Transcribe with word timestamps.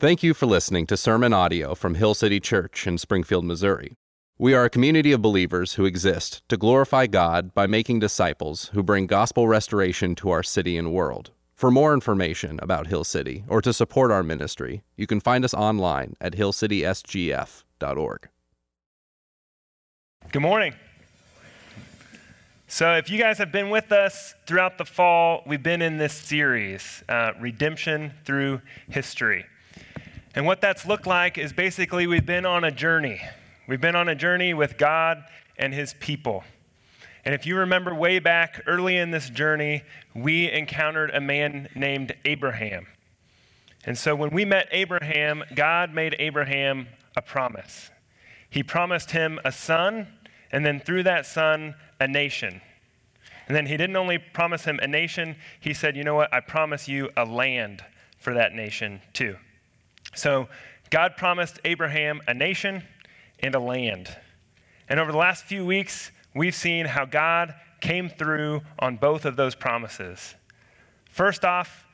Thank 0.00 0.22
you 0.22 0.32
for 0.32 0.46
listening 0.46 0.86
to 0.86 0.96
sermon 0.96 1.34
audio 1.34 1.74
from 1.74 1.96
Hill 1.96 2.14
City 2.14 2.40
Church 2.40 2.86
in 2.86 2.96
Springfield, 2.96 3.44
Missouri. 3.44 3.98
We 4.38 4.54
are 4.54 4.64
a 4.64 4.70
community 4.70 5.12
of 5.12 5.20
believers 5.20 5.74
who 5.74 5.84
exist 5.84 6.42
to 6.48 6.56
glorify 6.56 7.06
God 7.06 7.52
by 7.52 7.66
making 7.66 7.98
disciples 7.98 8.70
who 8.72 8.82
bring 8.82 9.06
gospel 9.06 9.46
restoration 9.46 10.14
to 10.14 10.30
our 10.30 10.42
city 10.42 10.78
and 10.78 10.90
world. 10.90 11.32
For 11.54 11.70
more 11.70 11.92
information 11.92 12.58
about 12.62 12.86
Hill 12.86 13.04
City 13.04 13.44
or 13.46 13.60
to 13.60 13.74
support 13.74 14.10
our 14.10 14.22
ministry, 14.22 14.82
you 14.96 15.06
can 15.06 15.20
find 15.20 15.44
us 15.44 15.52
online 15.52 16.14
at 16.18 16.32
hillcitysgf.org. 16.32 18.28
Good 20.32 20.40
morning. 20.42 20.72
So, 22.68 22.94
if 22.94 23.10
you 23.10 23.18
guys 23.18 23.36
have 23.36 23.52
been 23.52 23.68
with 23.68 23.92
us 23.92 24.34
throughout 24.46 24.78
the 24.78 24.86
fall, 24.86 25.42
we've 25.46 25.62
been 25.62 25.82
in 25.82 25.98
this 25.98 26.14
series, 26.14 27.04
uh, 27.06 27.32
Redemption 27.38 28.14
Through 28.24 28.62
History. 28.88 29.44
And 30.34 30.46
what 30.46 30.60
that's 30.60 30.86
looked 30.86 31.06
like 31.06 31.38
is 31.38 31.52
basically 31.52 32.06
we've 32.06 32.26
been 32.26 32.46
on 32.46 32.64
a 32.64 32.70
journey. 32.70 33.20
We've 33.66 33.80
been 33.80 33.96
on 33.96 34.08
a 34.08 34.14
journey 34.14 34.54
with 34.54 34.78
God 34.78 35.24
and 35.58 35.74
His 35.74 35.94
people. 35.94 36.44
And 37.24 37.34
if 37.34 37.46
you 37.46 37.56
remember 37.56 37.94
way 37.94 38.18
back 38.18 38.62
early 38.66 38.96
in 38.96 39.10
this 39.10 39.28
journey, 39.28 39.82
we 40.14 40.50
encountered 40.50 41.10
a 41.10 41.20
man 41.20 41.68
named 41.74 42.14
Abraham. 42.24 42.86
And 43.84 43.96
so 43.96 44.14
when 44.14 44.30
we 44.30 44.44
met 44.44 44.68
Abraham, 44.72 45.42
God 45.54 45.92
made 45.92 46.16
Abraham 46.18 46.86
a 47.16 47.22
promise. 47.22 47.90
He 48.48 48.62
promised 48.62 49.10
him 49.10 49.38
a 49.44 49.52
son, 49.52 50.06
and 50.52 50.64
then 50.64 50.80
through 50.80 51.04
that 51.04 51.26
son, 51.26 51.74
a 51.98 52.06
nation. 52.06 52.60
And 53.46 53.56
then 53.56 53.66
he 53.66 53.76
didn't 53.76 53.96
only 53.96 54.18
promise 54.18 54.64
him 54.64 54.78
a 54.82 54.86
nation, 54.86 55.36
he 55.60 55.74
said, 55.74 55.96
You 55.96 56.04
know 56.04 56.14
what? 56.14 56.32
I 56.32 56.40
promise 56.40 56.88
you 56.88 57.10
a 57.16 57.24
land 57.24 57.84
for 58.18 58.34
that 58.34 58.54
nation 58.54 59.00
too. 59.12 59.36
So 60.14 60.48
God 60.90 61.16
promised 61.16 61.60
Abraham 61.64 62.20
a 62.26 62.34
nation 62.34 62.82
and 63.40 63.54
a 63.54 63.60
land. 63.60 64.14
And 64.88 64.98
over 64.98 65.12
the 65.12 65.18
last 65.18 65.44
few 65.44 65.64
weeks, 65.64 66.10
we've 66.34 66.54
seen 66.54 66.86
how 66.86 67.04
God 67.04 67.54
came 67.80 68.08
through 68.08 68.62
on 68.78 68.96
both 68.96 69.24
of 69.24 69.36
those 69.36 69.54
promises. 69.54 70.34
First 71.10 71.44
off, 71.44 71.86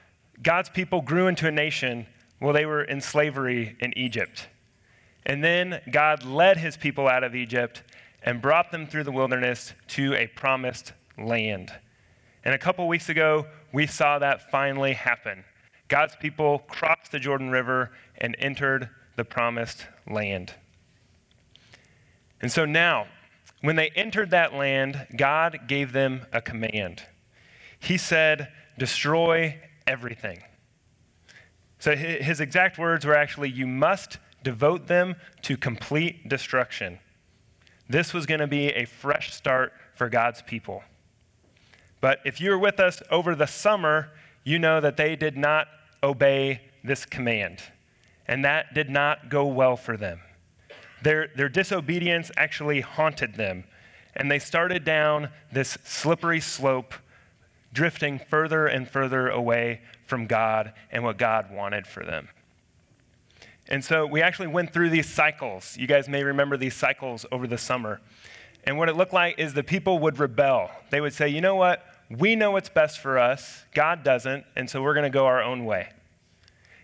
God's 0.43 0.69
people 0.69 1.01
grew 1.01 1.29
into 1.29 1.47
a 1.47 1.53
nation 1.53 2.07
while 2.39 2.53
they 2.53 2.67
were 2.67 2.85
in 2.85 3.01
slavery 3.01 3.77
in 3.81 3.97
Egypt. 3.97 4.49
And 5.25 5.43
then 5.43 5.81
God 5.91 6.25
led 6.25 6.57
his 6.57 6.77
people 6.77 7.09
out 7.09 7.25
of 7.25 7.35
Egypt 7.35 7.83
and 8.23 8.43
brought 8.43 8.71
them 8.71 8.87
through 8.87 9.05
the 9.05 9.13
wilderness 9.13 9.73
to 9.89 10.15
a 10.15 10.27
promised 10.27 10.93
land. 11.19 11.73
And 12.45 12.55
a 12.55 12.59
couple 12.59 12.87
weeks 12.87 13.09
ago, 13.09 13.47
we 13.73 13.87
saw 13.87 14.19
that 14.19 14.51
finally 14.51 14.93
happen. 14.93 15.45
God's 15.89 16.17
people 16.17 16.61
crossed 16.69 17.13
the 17.13 17.19
Jordan 17.19 17.51
River 17.51 17.93
and 18.19 18.37
entered 18.39 18.91
the 19.17 19.25
promised 19.25 19.87
land. 20.09 20.55
And 22.41 22.51
so 22.51 22.65
now, 22.65 23.07
when 23.63 23.77
they 23.77 23.91
entered 23.91 24.31
that 24.31 24.55
land, 24.55 25.07
God 25.17 25.61
gave 25.67 25.93
them 25.93 26.27
a 26.33 26.41
command. 26.41 27.03
He 27.79 27.97
said, 27.97 28.53
Destroy 28.79 29.59
everything. 29.87 30.43
So 31.79 31.95
his 31.95 32.41
exact 32.41 32.79
words 32.79 33.05
were 33.05 33.17
actually, 33.17 33.51
You 33.51 33.67
must 33.67 34.19
devote 34.43 34.87
them 34.87 35.17
to 35.43 35.57
complete 35.57 36.29
destruction. 36.29 36.99
This 37.89 38.13
was 38.13 38.27
going 38.27 38.41
to 38.41 38.47
be 38.47 38.69
a 38.69 38.85
fresh 38.85 39.33
start 39.33 39.73
for 39.95 40.09
God's 40.09 40.43
people. 40.43 40.83
But 42.01 42.21
if 42.25 42.41
you 42.41 42.51
were 42.51 42.59
with 42.59 42.79
us 42.81 43.03
over 43.11 43.35
the 43.35 43.47
summer, 43.47 44.11
you 44.47 44.61
know 44.61 44.81
that 44.81 44.97
they 44.97 45.17
did 45.17 45.37
not 45.37 45.67
obey 46.05 46.61
this 46.85 47.05
command. 47.05 47.61
And 48.29 48.45
that 48.45 48.75
did 48.75 48.89
not 48.89 49.29
go 49.29 49.45
well 49.47 49.77
for 49.77 49.97
them. 49.97 50.21
Their, 51.03 51.31
their 51.35 51.49
disobedience 51.49 52.31
actually 52.37 52.81
haunted 52.81 53.35
them. 53.35 53.65
And 54.15 54.31
they 54.31 54.39
started 54.39 54.85
down 54.85 55.31
this 55.53 55.77
slippery 55.85 56.41
slope, 56.41 56.95
drifting 57.73 58.21
further 58.31 58.69
and 58.69 58.89
further 58.89 59.29
away 59.29 59.81
from 60.07 60.27
God 60.27 60.73
and 60.93 61.03
what 61.03 61.19
God 61.19 61.51
wanted 61.51 61.85
for 61.85 62.05
them. 62.05 62.29
And 63.67 63.85
so 63.85 64.07
we 64.07 64.23
actually 64.23 64.47
went 64.47 64.73
through 64.73 64.91
these 64.91 65.09
cycles. 65.09 65.77
You 65.77 65.89
guys 65.89 66.09
may 66.09 66.23
remember 66.23 66.57
these 66.57 66.75
cycles 66.75 67.27
over 67.33 67.49
the 67.49 67.59
summer. 67.59 68.01
And 68.63 68.79
what 68.79 68.89
it 68.89 68.97
looked 68.97 69.13
like 69.13 69.41
is 69.41 69.55
the 69.55 69.65
people 69.65 69.99
would 69.99 70.21
rebel. 70.21 70.71
They 70.91 71.01
would 71.01 71.15
say, 71.15 71.29
you 71.29 71.41
know 71.41 71.57
what? 71.57 71.85
We 72.11 72.37
know 72.37 72.53
what's 72.53 72.69
best 72.69 72.99
for 73.01 73.19
us. 73.19 73.65
God 73.75 74.05
doesn't. 74.05 74.45
And 74.55 74.71
so 74.71 74.83
we're 74.83 74.95
going 74.95 75.05
to 75.05 75.11
go 75.11 75.27
our 75.27 75.43
own 75.43 75.65
way. 75.65 75.91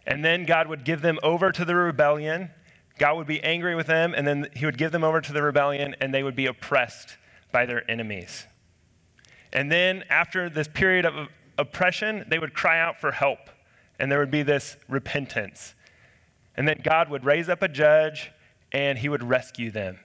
And 0.06 0.24
then 0.24 0.44
God 0.44 0.66
would 0.66 0.84
give 0.84 1.00
them 1.00 1.18
over 1.22 1.52
to 1.52 1.64
the 1.64 1.74
rebellion. 1.74 2.50
God 2.98 3.16
would 3.16 3.26
be 3.26 3.42
angry 3.42 3.74
with 3.74 3.86
them, 3.86 4.14
and 4.16 4.26
then 4.26 4.48
he 4.54 4.66
would 4.66 4.78
give 4.78 4.92
them 4.92 5.04
over 5.04 5.20
to 5.20 5.32
the 5.32 5.42
rebellion, 5.42 5.94
and 6.00 6.12
they 6.12 6.22
would 6.22 6.36
be 6.36 6.46
oppressed 6.46 7.16
by 7.52 7.66
their 7.66 7.88
enemies. 7.90 8.46
And 9.52 9.70
then, 9.70 10.04
after 10.10 10.50
this 10.50 10.68
period 10.68 11.06
of 11.06 11.28
oppression, 11.58 12.24
they 12.28 12.38
would 12.38 12.54
cry 12.54 12.80
out 12.80 13.00
for 13.00 13.12
help, 13.12 13.50
and 13.98 14.10
there 14.10 14.18
would 14.18 14.30
be 14.30 14.42
this 14.42 14.76
repentance. 14.88 15.74
And 16.56 16.66
then 16.66 16.80
God 16.82 17.08
would 17.10 17.24
raise 17.24 17.48
up 17.48 17.62
a 17.62 17.68
judge, 17.68 18.30
and 18.72 18.98
he 18.98 19.08
would 19.08 19.22
rescue 19.22 19.70
them. 19.70 19.98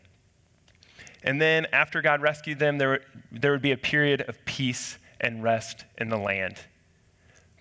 And 1.23 1.41
then, 1.41 1.66
after 1.73 2.01
God 2.01 2.22
rescued 2.22 2.59
them, 2.59 2.78
there, 2.78 3.01
there 3.31 3.51
would 3.51 3.61
be 3.61 3.72
a 3.72 3.78
period 3.78 4.22
of 4.22 4.44
peace 4.45 4.97
and 5.19 5.44
rest 5.44 5.85
in 5.97 6.09
the 6.09 6.17
land. 6.17 6.57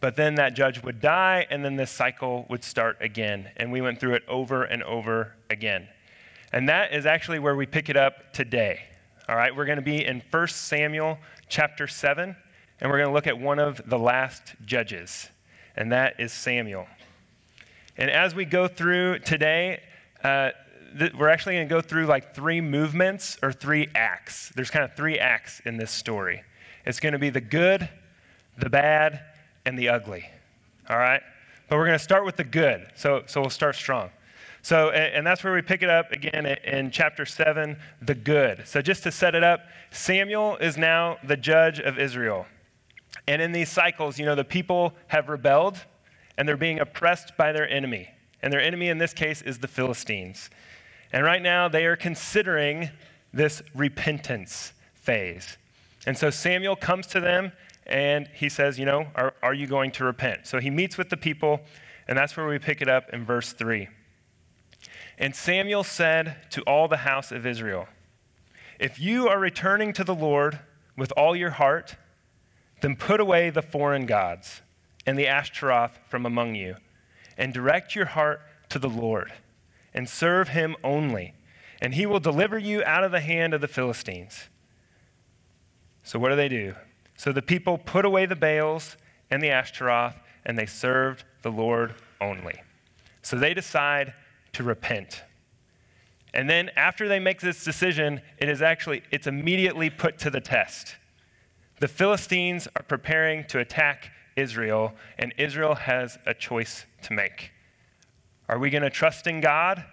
But 0.00 0.16
then 0.16 0.34
that 0.36 0.54
judge 0.54 0.82
would 0.82 1.00
die, 1.00 1.46
and 1.50 1.64
then 1.64 1.76
this 1.76 1.90
cycle 1.90 2.46
would 2.48 2.62
start 2.62 2.98
again. 3.00 3.50
And 3.56 3.72
we 3.72 3.80
went 3.80 3.98
through 3.98 4.14
it 4.14 4.22
over 4.28 4.64
and 4.64 4.82
over 4.82 5.34
again. 5.50 5.88
And 6.52 6.68
that 6.68 6.92
is 6.92 7.06
actually 7.06 7.38
where 7.38 7.56
we 7.56 7.66
pick 7.66 7.88
it 7.88 7.96
up 7.96 8.32
today. 8.32 8.80
All 9.28 9.36
right, 9.36 9.54
we're 9.54 9.64
going 9.64 9.76
to 9.78 9.82
be 9.82 10.04
in 10.04 10.22
1 10.30 10.48
Samuel 10.48 11.18
chapter 11.48 11.88
7, 11.88 12.36
and 12.80 12.90
we're 12.90 12.98
going 12.98 13.08
to 13.08 13.14
look 13.14 13.26
at 13.26 13.38
one 13.38 13.58
of 13.58 13.80
the 13.86 13.98
last 13.98 14.54
judges, 14.64 15.28
and 15.74 15.90
that 15.92 16.20
is 16.20 16.32
Samuel. 16.32 16.86
And 17.96 18.10
as 18.10 18.34
we 18.34 18.44
go 18.44 18.68
through 18.68 19.20
today, 19.20 19.82
uh, 20.22 20.50
th- 20.98 21.14
we're 21.14 21.28
actually 21.28 21.54
going 21.54 21.68
to 21.68 21.74
go 21.74 21.80
through 21.80 22.06
like 22.06 22.34
three 22.34 22.60
movements 22.60 23.38
or 23.42 23.52
three 23.52 23.88
acts. 23.94 24.52
There's 24.54 24.70
kind 24.70 24.84
of 24.84 24.94
three 24.94 25.18
acts 25.18 25.60
in 25.64 25.76
this 25.76 25.90
story. 25.90 26.44
It's 26.86 27.00
going 27.00 27.12
to 27.12 27.18
be 27.18 27.30
the 27.30 27.40
good, 27.40 27.88
the 28.56 28.70
bad, 28.70 29.20
and 29.64 29.78
the 29.78 29.88
ugly. 29.88 30.24
All 30.88 30.98
right? 30.98 31.20
But 31.68 31.76
we're 31.76 31.86
going 31.86 31.98
to 31.98 32.04
start 32.04 32.24
with 32.24 32.36
the 32.36 32.44
good. 32.44 32.86
So, 32.94 33.24
so 33.26 33.40
we'll 33.40 33.50
start 33.50 33.74
strong. 33.74 34.10
So, 34.62 34.90
and, 34.90 35.24
that's 35.24 35.44
where 35.44 35.54
we 35.54 35.62
pick 35.62 35.82
it 35.82 35.90
up 35.90 36.10
again 36.10 36.44
in, 36.44 36.58
in 36.64 36.90
chapter 36.90 37.24
7, 37.24 37.76
the 38.02 38.14
good. 38.14 38.66
So, 38.66 38.82
just 38.82 39.04
to 39.04 39.12
set 39.12 39.36
it 39.36 39.44
up, 39.44 39.60
Samuel 39.92 40.56
is 40.56 40.76
now 40.76 41.18
the 41.22 41.36
judge 41.36 41.78
of 41.78 42.00
Israel. 42.00 42.46
And 43.28 43.40
in 43.40 43.52
these 43.52 43.70
cycles, 43.70 44.18
you 44.18 44.26
know, 44.26 44.34
the 44.34 44.44
people 44.44 44.92
have 45.08 45.28
rebelled 45.28 45.78
and 46.36 46.48
they're 46.48 46.56
being 46.56 46.80
oppressed 46.80 47.36
by 47.36 47.52
their 47.52 47.68
enemy. 47.68 48.08
And 48.42 48.52
their 48.52 48.60
enemy 48.60 48.88
in 48.88 48.98
this 48.98 49.12
case 49.12 49.40
is 49.40 49.58
the 49.58 49.68
Philistines. 49.68 50.50
And 51.12 51.24
right 51.24 51.42
now, 51.42 51.68
they 51.68 51.86
are 51.86 51.96
considering 51.96 52.90
this 53.32 53.62
repentance 53.74 54.72
phase. 54.94 55.56
And 56.06 56.16
so 56.16 56.30
Samuel 56.30 56.76
comes 56.76 57.08
to 57.08 57.20
them 57.20 57.52
and 57.86 58.28
he 58.32 58.48
says, 58.48 58.78
You 58.78 58.86
know, 58.86 59.08
are, 59.14 59.34
are 59.42 59.54
you 59.54 59.66
going 59.66 59.90
to 59.92 60.04
repent? 60.04 60.46
So 60.46 60.60
he 60.60 60.70
meets 60.70 60.96
with 60.96 61.10
the 61.10 61.16
people, 61.16 61.60
and 62.08 62.16
that's 62.16 62.36
where 62.36 62.46
we 62.46 62.58
pick 62.58 62.80
it 62.80 62.88
up 62.88 63.10
in 63.12 63.24
verse 63.24 63.52
3. 63.52 63.88
And 65.18 65.34
Samuel 65.34 65.84
said 65.84 66.36
to 66.50 66.62
all 66.62 66.88
the 66.88 66.98
house 66.98 67.32
of 67.32 67.44
Israel, 67.44 67.88
If 68.78 69.00
you 69.00 69.28
are 69.28 69.38
returning 69.38 69.92
to 69.94 70.04
the 70.04 70.14
Lord 70.14 70.60
with 70.96 71.12
all 71.16 71.34
your 71.34 71.50
heart, 71.50 71.96
then 72.82 72.96
put 72.96 73.20
away 73.20 73.50
the 73.50 73.62
foreign 73.62 74.06
gods 74.06 74.62
and 75.06 75.18
the 75.18 75.26
Ashtaroth 75.26 75.98
from 76.08 76.26
among 76.26 76.54
you, 76.54 76.76
and 77.38 77.52
direct 77.52 77.94
your 77.94 78.06
heart 78.06 78.40
to 78.68 78.78
the 78.78 78.88
Lord, 78.88 79.32
and 79.94 80.08
serve 80.08 80.48
him 80.48 80.76
only, 80.82 81.34
and 81.80 81.94
he 81.94 82.06
will 82.06 82.20
deliver 82.20 82.58
you 82.58 82.82
out 82.84 83.04
of 83.04 83.12
the 83.12 83.20
hand 83.20 83.54
of 83.54 83.60
the 83.60 83.68
Philistines. 83.68 84.48
So, 86.06 86.20
what 86.20 86.28
do 86.28 86.36
they 86.36 86.48
do? 86.48 86.72
So 87.16 87.32
the 87.32 87.42
people 87.42 87.78
put 87.78 88.04
away 88.04 88.26
the 88.26 88.36
Baals 88.36 88.96
and 89.32 89.42
the 89.42 89.50
Ashtaroth, 89.50 90.14
and 90.44 90.56
they 90.56 90.64
served 90.64 91.24
the 91.42 91.50
Lord 91.50 91.96
only. 92.20 92.54
So 93.22 93.36
they 93.36 93.52
decide 93.54 94.14
to 94.52 94.62
repent. 94.62 95.24
And 96.32 96.48
then 96.48 96.70
after 96.76 97.08
they 97.08 97.18
make 97.18 97.40
this 97.40 97.64
decision, 97.64 98.20
it 98.38 98.48
is 98.48 98.62
actually 98.62 99.02
it's 99.10 99.26
immediately 99.26 99.90
put 99.90 100.16
to 100.20 100.30
the 100.30 100.40
test. 100.40 100.94
The 101.80 101.88
Philistines 101.88 102.68
are 102.76 102.84
preparing 102.84 103.44
to 103.48 103.58
attack 103.58 104.12
Israel, 104.36 104.94
and 105.18 105.34
Israel 105.36 105.74
has 105.74 106.18
a 106.24 106.34
choice 106.34 106.86
to 107.02 107.14
make. 107.14 107.50
Are 108.48 108.60
we 108.60 108.70
going 108.70 108.84
to 108.84 108.90
trust 108.90 109.26
in 109.26 109.40
God, 109.40 109.84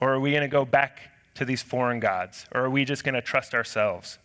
or 0.00 0.12
are 0.12 0.18
we 0.18 0.32
going 0.32 0.42
to 0.42 0.48
go 0.48 0.64
back 0.64 1.02
to 1.36 1.44
these 1.44 1.62
foreign 1.62 2.00
gods, 2.00 2.46
or 2.52 2.62
are 2.62 2.70
we 2.70 2.84
just 2.84 3.04
going 3.04 3.14
to 3.14 3.22
trust 3.22 3.54
ourselves? 3.54 4.18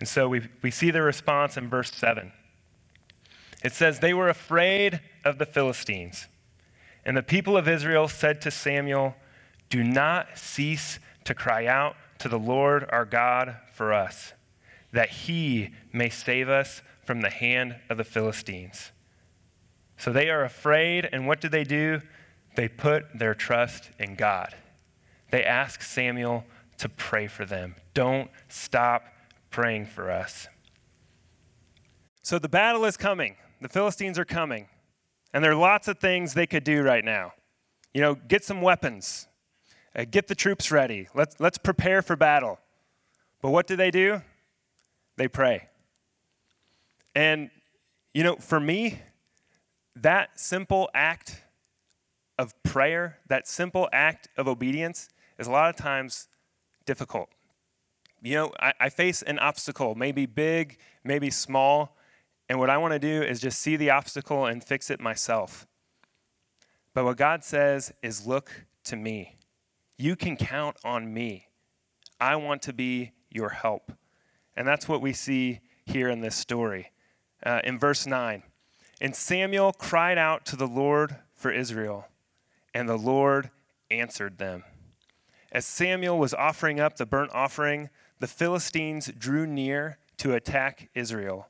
And 0.00 0.08
so 0.08 0.28
we, 0.28 0.48
we 0.62 0.70
see 0.70 0.90
the 0.90 1.02
response 1.02 1.56
in 1.56 1.68
verse 1.68 1.92
7. 1.92 2.32
It 3.62 3.72
says, 3.72 4.00
They 4.00 4.14
were 4.14 4.30
afraid 4.30 5.00
of 5.24 5.38
the 5.38 5.46
Philistines, 5.46 6.26
And 7.04 7.16
the 7.16 7.22
people 7.22 7.56
of 7.56 7.68
Israel 7.68 8.08
said 8.08 8.40
to 8.42 8.50
Samuel, 8.50 9.14
Do 9.68 9.84
not 9.84 10.38
cease 10.38 10.98
to 11.24 11.34
cry 11.34 11.66
out 11.66 11.96
to 12.18 12.28
the 12.28 12.38
Lord 12.38 12.86
our 12.90 13.04
God 13.04 13.56
for 13.74 13.92
us, 13.92 14.32
that 14.92 15.10
he 15.10 15.70
may 15.92 16.08
save 16.08 16.48
us 16.48 16.82
from 17.04 17.20
the 17.20 17.30
hand 17.30 17.76
of 17.88 17.98
the 17.98 18.04
Philistines. 18.04 18.92
So 19.98 20.12
they 20.12 20.30
are 20.30 20.44
afraid, 20.44 21.08
and 21.12 21.26
what 21.26 21.42
do 21.42 21.48
they 21.48 21.64
do? 21.64 22.00
They 22.56 22.68
put 22.68 23.18
their 23.18 23.34
trust 23.34 23.90
in 23.98 24.14
God. 24.14 24.54
They 25.30 25.44
ask 25.44 25.82
Samuel 25.82 26.44
to 26.78 26.88
pray 26.88 27.26
for 27.26 27.44
them. 27.44 27.76
Don't 27.92 28.30
stop 28.48 29.04
praying 29.50 29.86
for 29.86 30.10
us. 30.10 30.48
So 32.22 32.38
the 32.38 32.48
battle 32.48 32.84
is 32.84 32.96
coming. 32.96 33.36
The 33.60 33.68
Philistines 33.68 34.18
are 34.18 34.24
coming. 34.24 34.68
And 35.32 35.44
there 35.44 35.52
are 35.52 35.56
lots 35.56 35.88
of 35.88 35.98
things 35.98 36.34
they 36.34 36.46
could 36.46 36.64
do 36.64 36.82
right 36.82 37.04
now. 37.04 37.32
You 37.94 38.00
know, 38.00 38.14
get 38.14 38.44
some 38.44 38.62
weapons, 38.62 39.26
uh, 39.96 40.04
get 40.10 40.28
the 40.28 40.34
troops 40.34 40.70
ready. 40.70 41.08
Let's, 41.14 41.36
let's 41.40 41.58
prepare 41.58 42.02
for 42.02 42.16
battle. 42.16 42.58
But 43.42 43.50
what 43.50 43.66
do 43.66 43.76
they 43.76 43.90
do? 43.90 44.22
They 45.16 45.28
pray. 45.28 45.68
And, 47.14 47.50
you 48.14 48.22
know, 48.22 48.36
for 48.36 48.60
me, 48.60 49.00
that 49.96 50.38
simple 50.38 50.88
act 50.94 51.42
of 52.38 52.54
prayer, 52.62 53.18
that 53.28 53.48
simple 53.48 53.88
act 53.92 54.28
of 54.36 54.46
obedience, 54.46 55.08
is 55.38 55.46
a 55.46 55.50
lot 55.50 55.68
of 55.68 55.76
times 55.76 56.28
difficult. 56.86 57.28
You 58.22 58.34
know, 58.34 58.52
I, 58.60 58.72
I 58.80 58.88
face 58.90 59.22
an 59.22 59.38
obstacle, 59.38 59.94
maybe 59.94 60.26
big, 60.26 60.78
maybe 61.04 61.30
small, 61.30 61.96
and 62.48 62.58
what 62.58 62.68
I 62.68 62.78
want 62.78 62.92
to 62.92 62.98
do 62.98 63.22
is 63.22 63.40
just 63.40 63.60
see 63.60 63.76
the 63.76 63.90
obstacle 63.90 64.46
and 64.46 64.62
fix 64.62 64.90
it 64.90 65.00
myself. 65.00 65.66
But 66.94 67.04
what 67.04 67.16
God 67.16 67.44
says 67.44 67.92
is 68.02 68.26
look 68.26 68.66
to 68.84 68.96
me. 68.96 69.36
You 69.96 70.16
can 70.16 70.36
count 70.36 70.76
on 70.82 71.14
me. 71.14 71.46
I 72.20 72.36
want 72.36 72.62
to 72.62 72.72
be 72.72 73.12
your 73.30 73.50
help. 73.50 73.92
And 74.56 74.66
that's 74.66 74.88
what 74.88 75.00
we 75.00 75.12
see 75.12 75.60
here 75.86 76.08
in 76.08 76.20
this 76.20 76.34
story. 76.34 76.90
Uh, 77.44 77.60
in 77.64 77.78
verse 77.78 78.06
9, 78.06 78.42
and 79.00 79.16
Samuel 79.16 79.72
cried 79.72 80.18
out 80.18 80.44
to 80.46 80.56
the 80.56 80.66
Lord 80.66 81.16
for 81.34 81.50
Israel, 81.50 82.08
and 82.74 82.86
the 82.86 82.98
Lord 82.98 83.50
answered 83.90 84.36
them. 84.36 84.64
As 85.50 85.64
Samuel 85.64 86.18
was 86.18 86.34
offering 86.34 86.80
up 86.80 86.96
the 86.96 87.06
burnt 87.06 87.30
offering, 87.32 87.88
the 88.20 88.28
Philistines 88.28 89.10
drew 89.18 89.46
near 89.46 89.98
to 90.18 90.34
attack 90.34 90.90
Israel. 90.94 91.48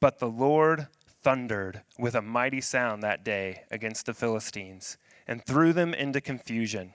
But 0.00 0.18
the 0.18 0.28
Lord 0.28 0.88
thundered 1.22 1.82
with 1.98 2.14
a 2.14 2.22
mighty 2.22 2.60
sound 2.60 3.02
that 3.02 3.24
day 3.24 3.62
against 3.70 4.06
the 4.06 4.14
Philistines 4.14 4.98
and 5.26 5.44
threw 5.44 5.72
them 5.72 5.94
into 5.94 6.20
confusion, 6.20 6.92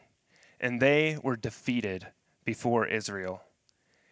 and 0.60 0.80
they 0.80 1.18
were 1.24 1.36
defeated 1.36 2.08
before 2.46 2.86
Israel. 2.86 3.42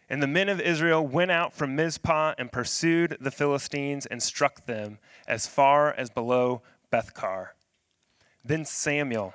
And 0.08 0.22
the 0.22 0.26
men 0.26 0.48
of 0.48 0.60
Israel 0.60 1.06
went 1.06 1.30
out 1.30 1.54
from 1.54 1.76
Mizpah 1.76 2.34
and 2.36 2.50
pursued 2.50 3.16
the 3.20 3.30
Philistines 3.30 4.06
and 4.06 4.22
struck 4.22 4.66
them 4.66 4.98
as 5.28 5.46
far 5.46 5.92
as 5.92 6.10
below 6.10 6.62
Bethkar. 6.90 7.50
Then 8.44 8.64
Samuel 8.64 9.34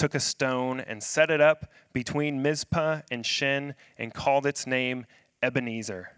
took 0.00 0.14
a 0.14 0.20
stone 0.20 0.80
and 0.80 1.02
set 1.02 1.30
it 1.30 1.42
up 1.42 1.70
between 1.92 2.40
Mizpah 2.40 3.02
and 3.10 3.26
Shen 3.26 3.74
and 3.98 4.14
called 4.14 4.46
its 4.46 4.66
name 4.66 5.04
Ebenezer. 5.42 6.12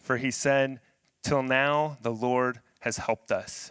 For 0.00 0.16
he 0.16 0.32
said, 0.32 0.80
Till 1.22 1.44
now 1.44 1.98
the 2.02 2.12
Lord 2.12 2.60
has 2.80 2.96
helped 2.96 3.30
us. 3.30 3.70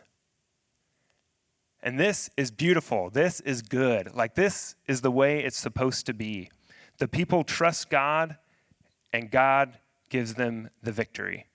And 1.84 2.00
this 2.00 2.30
is 2.38 2.50
beautiful. 2.50 3.10
This 3.10 3.42
is 3.42 3.62
good. 3.62 4.16
Like, 4.16 4.36
this 4.36 4.78
is 4.88 5.02
the 5.02 5.12
way 5.12 5.44
it's 5.44 5.58
supposed 5.58 6.06
to 6.06 6.14
be. 6.14 6.50
The 7.00 7.10
people 7.10 7.44
trust 7.44 7.90
God, 7.90 8.38
and 9.12 9.30
God 9.30 9.78
gives 10.08 10.36
them 10.36 10.70
the 10.81 10.94
victory. 10.94 11.46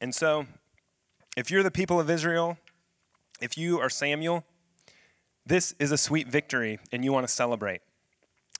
And 0.00 0.14
so, 0.14 0.46
if 1.36 1.50
you're 1.50 1.62
the 1.62 1.70
people 1.70 2.00
of 2.00 2.08
Israel, 2.08 2.56
if 3.40 3.58
you 3.58 3.80
are 3.80 3.90
Samuel, 3.90 4.44
this 5.44 5.74
is 5.78 5.92
a 5.92 5.98
sweet 5.98 6.28
victory 6.28 6.78
and 6.92 7.04
you 7.04 7.12
want 7.12 7.26
to 7.26 7.32
celebrate. 7.32 7.80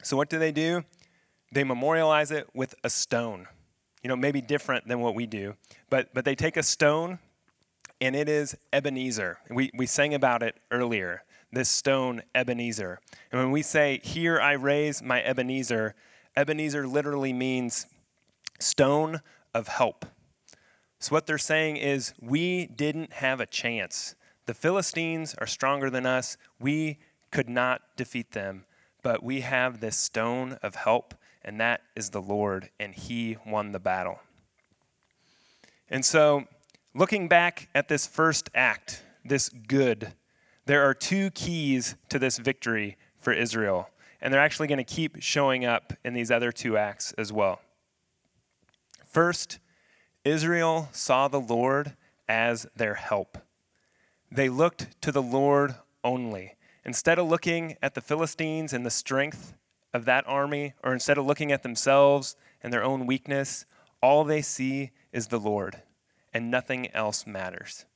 So, 0.02 0.16
what 0.16 0.28
do 0.28 0.38
they 0.38 0.52
do? 0.52 0.84
They 1.52 1.64
memorialize 1.64 2.30
it 2.30 2.48
with 2.54 2.74
a 2.84 2.90
stone. 2.90 3.48
You 4.02 4.08
know, 4.08 4.16
maybe 4.16 4.40
different 4.40 4.86
than 4.86 5.00
what 5.00 5.14
we 5.14 5.26
do, 5.26 5.56
but, 5.90 6.10
but 6.14 6.24
they 6.24 6.36
take 6.36 6.56
a 6.56 6.62
stone 6.62 7.18
and 8.00 8.14
it 8.14 8.28
is 8.28 8.56
Ebenezer. 8.72 9.38
We, 9.50 9.70
we 9.74 9.86
sang 9.86 10.14
about 10.14 10.42
it 10.42 10.56
earlier, 10.70 11.24
this 11.50 11.68
stone, 11.68 12.22
Ebenezer. 12.34 13.00
And 13.32 13.40
when 13.40 13.50
we 13.50 13.62
say, 13.62 14.00
Here 14.04 14.40
I 14.40 14.52
raise 14.52 15.02
my 15.02 15.22
Ebenezer, 15.22 15.94
Ebenezer 16.36 16.86
literally 16.86 17.32
means 17.32 17.86
stone 18.60 19.22
of 19.54 19.68
help. 19.68 20.04
So, 20.98 21.12
what 21.12 21.26
they're 21.26 21.38
saying 21.38 21.76
is, 21.78 22.14
we 22.20 22.66
didn't 22.66 23.14
have 23.14 23.40
a 23.40 23.46
chance. 23.46 24.14
The 24.46 24.54
Philistines 24.54 25.34
are 25.38 25.46
stronger 25.46 25.90
than 25.90 26.06
us. 26.06 26.36
We 26.60 26.98
could 27.32 27.48
not 27.48 27.82
defeat 27.96 28.30
them, 28.30 28.64
but 29.02 29.22
we 29.22 29.40
have 29.40 29.80
this 29.80 29.96
stone 29.96 30.58
of 30.62 30.76
help, 30.76 31.14
and 31.44 31.60
that 31.60 31.82
is 31.96 32.10
the 32.10 32.22
Lord, 32.22 32.70
and 32.78 32.94
He 32.94 33.36
won 33.44 33.72
the 33.72 33.80
battle. 33.80 34.20
And 35.90 36.04
so, 36.04 36.44
looking 36.94 37.26
back 37.26 37.68
at 37.74 37.88
this 37.88 38.06
first 38.06 38.48
act, 38.54 39.02
this 39.24 39.48
good, 39.48 40.12
there 40.66 40.88
are 40.88 40.94
two 40.94 41.30
keys 41.30 41.96
to 42.08 42.18
this 42.18 42.38
victory 42.38 42.96
for 43.18 43.32
Israel, 43.32 43.90
and 44.20 44.32
they're 44.32 44.40
actually 44.40 44.68
going 44.68 44.78
to 44.78 44.84
keep 44.84 45.20
showing 45.20 45.64
up 45.64 45.92
in 46.04 46.14
these 46.14 46.30
other 46.30 46.52
two 46.52 46.76
acts 46.76 47.12
as 47.18 47.32
well. 47.32 47.60
First, 49.04 49.58
Israel 50.24 50.88
saw 50.92 51.26
the 51.26 51.40
Lord 51.40 51.96
as 52.28 52.66
their 52.76 52.94
help. 52.94 53.38
They 54.36 54.50
looked 54.50 55.00
to 55.00 55.12
the 55.12 55.22
Lord 55.22 55.76
only. 56.04 56.56
Instead 56.84 57.18
of 57.18 57.26
looking 57.26 57.78
at 57.80 57.94
the 57.94 58.02
Philistines 58.02 58.74
and 58.74 58.84
the 58.84 58.90
strength 58.90 59.54
of 59.94 60.04
that 60.04 60.28
army, 60.28 60.74
or 60.84 60.92
instead 60.92 61.16
of 61.16 61.24
looking 61.24 61.52
at 61.52 61.62
themselves 61.62 62.36
and 62.62 62.70
their 62.70 62.84
own 62.84 63.06
weakness, 63.06 63.64
all 64.02 64.24
they 64.24 64.42
see 64.42 64.90
is 65.10 65.28
the 65.28 65.40
Lord, 65.40 65.80
and 66.34 66.50
nothing 66.50 66.94
else 66.94 67.26
matters. 67.26 67.86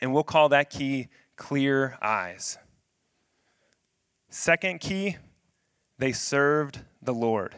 And 0.00 0.14
we'll 0.14 0.22
call 0.22 0.48
that 0.50 0.70
key 0.70 1.08
clear 1.34 1.98
eyes. 2.00 2.56
Second 4.30 4.78
key, 4.78 5.16
they 5.98 6.12
served 6.12 6.82
the 7.02 7.14
Lord. 7.14 7.56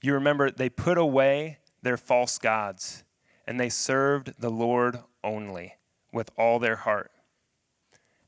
You 0.00 0.14
remember, 0.14 0.50
they 0.50 0.70
put 0.70 0.96
away 0.96 1.58
their 1.82 1.98
false 1.98 2.38
gods 2.38 3.04
and 3.46 3.60
they 3.60 3.68
served 3.68 4.32
the 4.40 4.50
Lord 4.50 5.00
only 5.22 5.74
with 6.12 6.30
all 6.36 6.58
their 6.58 6.76
heart. 6.76 7.10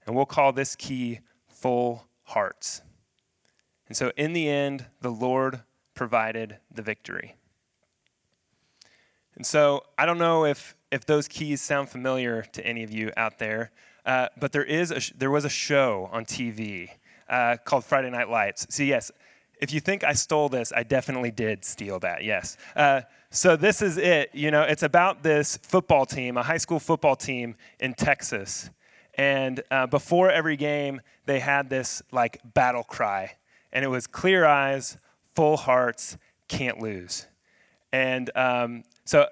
And 0.07 0.17
we'll 0.17 0.27
call 0.27 0.53
this 0.53 0.75
key 0.77 1.21
full 1.49 2.07
hearts. 2.25 2.83
And 3.89 3.97
so, 3.97 4.13
in 4.17 4.33
the 4.33 4.49
end, 4.49 4.87
the 5.01 5.11
Lord 5.11 5.61
provided 5.95 6.59
the 6.71 6.83
victory. 6.83 7.37
And 9.35 9.47
so, 9.47 9.83
I 9.99 10.07
don't 10.07 10.19
know 10.19 10.45
if, 10.45 10.77
if 10.91 11.05
those 11.05 11.29
keys 11.29 11.61
sound 11.61 11.89
familiar 11.89 12.43
to 12.53 12.67
any 12.67 12.83
of 12.83 12.91
you 12.91 13.13
out 13.17 13.39
there, 13.39 13.71
uh, 14.05 14.29
but 14.39 14.53
there, 14.53 14.65
is 14.65 14.91
a, 14.91 15.01
there 15.17 15.31
was 15.31 15.45
a 15.45 15.51
show 15.51 16.09
on 16.13 16.25
TV 16.25 16.91
uh, 17.29 17.57
called 17.65 17.85
Friday 17.85 18.11
Night 18.11 18.29
Lights. 18.29 18.67
So, 18.71 18.83
yes, 18.83 19.11
if 19.61 19.73
you 19.73 19.81
think 19.81 20.03
I 20.03 20.13
stole 20.15 20.49
this, 20.49 20.73
I 20.75 20.83
definitely 20.83 21.31
did 21.31 21.65
steal 21.65 22.01
that, 22.01 22.25
yes. 22.25 22.57
Uh, 22.75 23.03
so 23.35 23.57
this 23.57 23.81
is 23.81 23.97
it. 23.97 24.29
You 24.35 24.51
know, 24.51 24.61
it's 24.61 24.83
about 24.83 25.23
this 25.23 25.57
football 25.63 26.05
team, 26.05 26.37
a 26.37 26.43
high 26.43 26.59
school 26.59 26.79
football 26.79 27.17
team 27.17 27.57
in 27.81 27.95
Texas. 27.95 28.69
And 29.15 29.63
uh, 29.71 29.87
before 29.87 30.31
every 30.31 30.57
game, 30.57 31.01
they 31.25 31.41
had 31.41 31.71
this 31.71 32.03
like 32.13 32.41
battle 32.45 32.85
cry. 32.85 33.37
And 33.73 33.87
it 33.87 33.89
was 33.89 34.07
clear 34.07 34.45
eyes, 34.45 34.99
full 35.35 35.57
hearts, 35.57 36.19
can't 36.49 36.79
lose. 36.79 37.27
And 37.91 38.31
um, 38.37 38.85
so, 39.07 39.27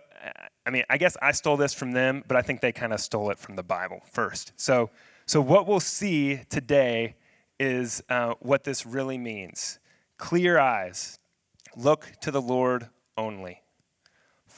I 0.65 0.71
mean, 0.71 0.85
I 0.89 0.97
guess 0.97 1.19
I 1.21 1.33
stole 1.33 1.59
this 1.59 1.75
from 1.75 1.93
them, 1.93 2.25
but 2.27 2.39
I 2.39 2.43
think 2.43 2.63
they 2.63 2.73
kind 2.73 2.95
of 2.95 3.01
stole 3.01 3.31
it 3.31 3.39
from 3.39 3.55
the 3.55 3.63
Bible 3.63 4.01
first. 4.11 4.55
So, 4.57 4.89
so 5.27 5.43
what 5.43 5.67
we'll 5.67 5.79
see 5.79 6.41
today 6.49 7.17
is 7.59 8.03
uh, 8.09 8.33
what 8.41 8.65
this 8.65 8.87
really 8.87 9.19
means 9.19 9.79
clear 10.17 10.59
eyes, 10.59 11.19
look 11.77 12.13
to 12.23 12.31
the 12.31 12.41
Lord 12.41 12.89
only 13.19 13.61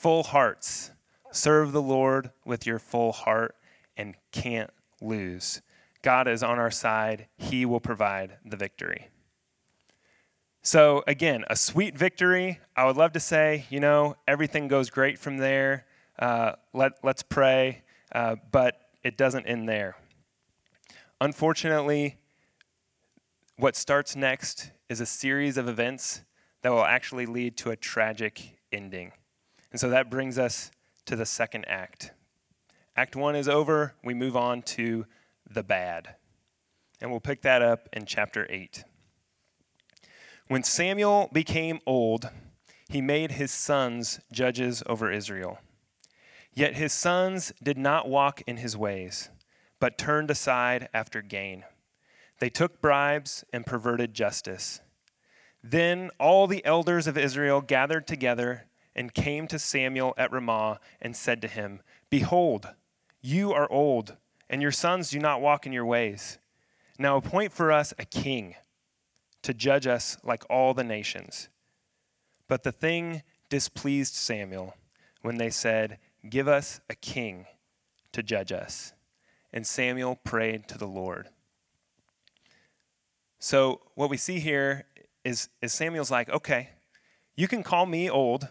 full 0.03 0.25
hearts. 0.25 0.91
Serve 1.31 1.71
the 1.71 1.81
Lord 1.81 2.33
with 2.45 2.67
your 2.67 2.81
full 2.81 3.13
heart 3.13 3.55
and 3.97 4.17
can't 4.33 4.71
lose. 5.01 5.63
God 6.03 6.27
is 6.27 6.43
on 6.43 6.59
our 6.59 6.73
side, 6.73 7.29
He 7.37 7.65
will 7.65 7.79
provide 7.79 8.39
the 8.45 8.57
victory. 8.57 9.11
So, 10.61 11.05
again, 11.07 11.45
a 11.49 11.55
sweet 11.55 11.97
victory. 11.97 12.59
I 12.77 12.85
would 12.85 12.97
love 12.97 13.13
to 13.13 13.21
say, 13.21 13.65
you 13.71 13.79
know, 13.79 14.17
everything 14.27 14.67
goes 14.67 14.91
great 14.91 15.21
from 15.21 15.37
there. 15.37 15.87
Uh, 16.19 16.55
let, 16.73 16.95
let's 17.05 17.23
pray. 17.23 17.83
Uh, 18.13 18.37
but 18.51 18.81
it 19.05 19.17
doesn't 19.17 19.47
end 19.47 19.69
there. 19.69 19.97
Unfortunately, 21.21 22.17
what 23.57 23.77
starts 23.77 24.17
next 24.17 24.73
is 24.89 25.01
a 25.01 25.07
series 25.07 25.57
of 25.57 25.69
events 25.69 26.23
that 26.63 26.71
will 26.71 26.85
actually 26.85 27.27
lead 27.27 27.57
to 27.59 27.71
a 27.71 27.77
tragic 27.77 28.59
ending. 28.73 29.13
And 29.73 29.81
so 29.81 29.89
that 29.89 30.11
brings 30.11 30.39
us 30.39 30.71
to 31.07 31.17
the 31.17 31.27
second 31.27 31.65
act. 31.67 32.13
Act 32.95 33.17
one 33.17 33.35
is 33.35 33.49
over. 33.49 33.95
We 34.05 34.13
move 34.13 34.37
on 34.37 34.63
to 34.63 35.07
the 35.51 35.63
bad. 35.63 36.17
And 37.01 37.11
we'll 37.11 37.21
pick 37.21 37.43
that 37.43 37.63
up 37.63 37.89
in 37.93 38.05
chapter 38.05 38.47
8. 38.51 38.85
When 40.49 40.63
Samuel 40.63 41.31
became 41.33 41.81
old, 41.87 42.29
he 42.89 43.01
made 43.01 43.33
his 43.33 43.51
sons 43.51 44.21
judges 44.31 44.83
over 44.87 45.11
Israel. 45.11 45.59
Yet 46.53 46.75
his 46.75 46.93
sons 46.93 47.55
did 47.63 47.79
not 47.79 48.09
walk 48.09 48.43
in 48.47 48.59
his 48.59 48.77
ways, 48.77 49.31
but 49.81 49.97
turned 49.97 50.31
aside 50.31 50.91
after 50.93 51.23
gain. 51.23 51.65
They 52.41 52.51
took 52.51 52.83
bribes 52.83 53.43
and 53.55 53.65
perverted 53.65 54.13
justice. 54.13 54.81
Then 55.65 56.11
all 56.21 56.47
the 56.47 56.65
elders 56.67 57.07
of 57.07 57.17
Israel 57.17 57.63
gathered 57.63 58.07
together 58.07 58.67
and 58.95 59.15
came 59.15 59.47
to 59.49 59.59
Samuel 59.59 60.15
at 60.17 60.33
Ramah 60.33 60.81
and 61.01 61.17
said 61.17 61.41
to 61.43 61.49
him, 61.49 61.81
Behold, 62.11 62.69
you 63.21 63.53
are 63.53 63.71
old, 63.71 64.17
and 64.51 64.61
your 64.61 64.73
sons 64.73 65.11
do 65.11 65.19
not 65.19 65.41
walk 65.41 65.67
in 65.67 65.73
your 65.73 65.87
ways. 65.87 66.39
Now 66.99 67.17
appoint 67.17 67.53
for 67.53 67.73
us 67.73 67.95
a 67.99 68.05
king 68.05 68.55
to 69.43 69.55
judge 69.55 69.87
us 69.87 70.17
like 70.23 70.45
all 70.51 70.75
the 70.75 70.85
nations. 70.85 71.49
But 72.49 72.63
the 72.63 72.73
thing 72.73 73.23
displeased 73.49 74.15
Samuel 74.15 74.75
when 75.23 75.37
they 75.39 75.51
said, 75.51 75.99
Give 76.29 76.47
us 76.47 76.81
a 76.89 76.95
king 76.95 77.47
to 78.13 78.23
judge 78.23 78.53
us. 78.53 78.93
And 79.53 79.67
Samuel 79.67 80.17
prayed 80.23 80.69
to 80.69 80.79
the 80.79 80.87
Lord. 80.87 81.29
So, 83.39 83.81
what 83.95 84.09
we 84.09 84.17
see 84.17 84.39
here 84.39 84.85
is, 85.25 85.49
is 85.61 85.73
Samuel's 85.73 86.11
like, 86.11 86.29
Okay, 86.29 86.71
you 87.35 87.49
can 87.49 87.63
call 87.63 87.87
me 87.87 88.09
old, 88.09 88.49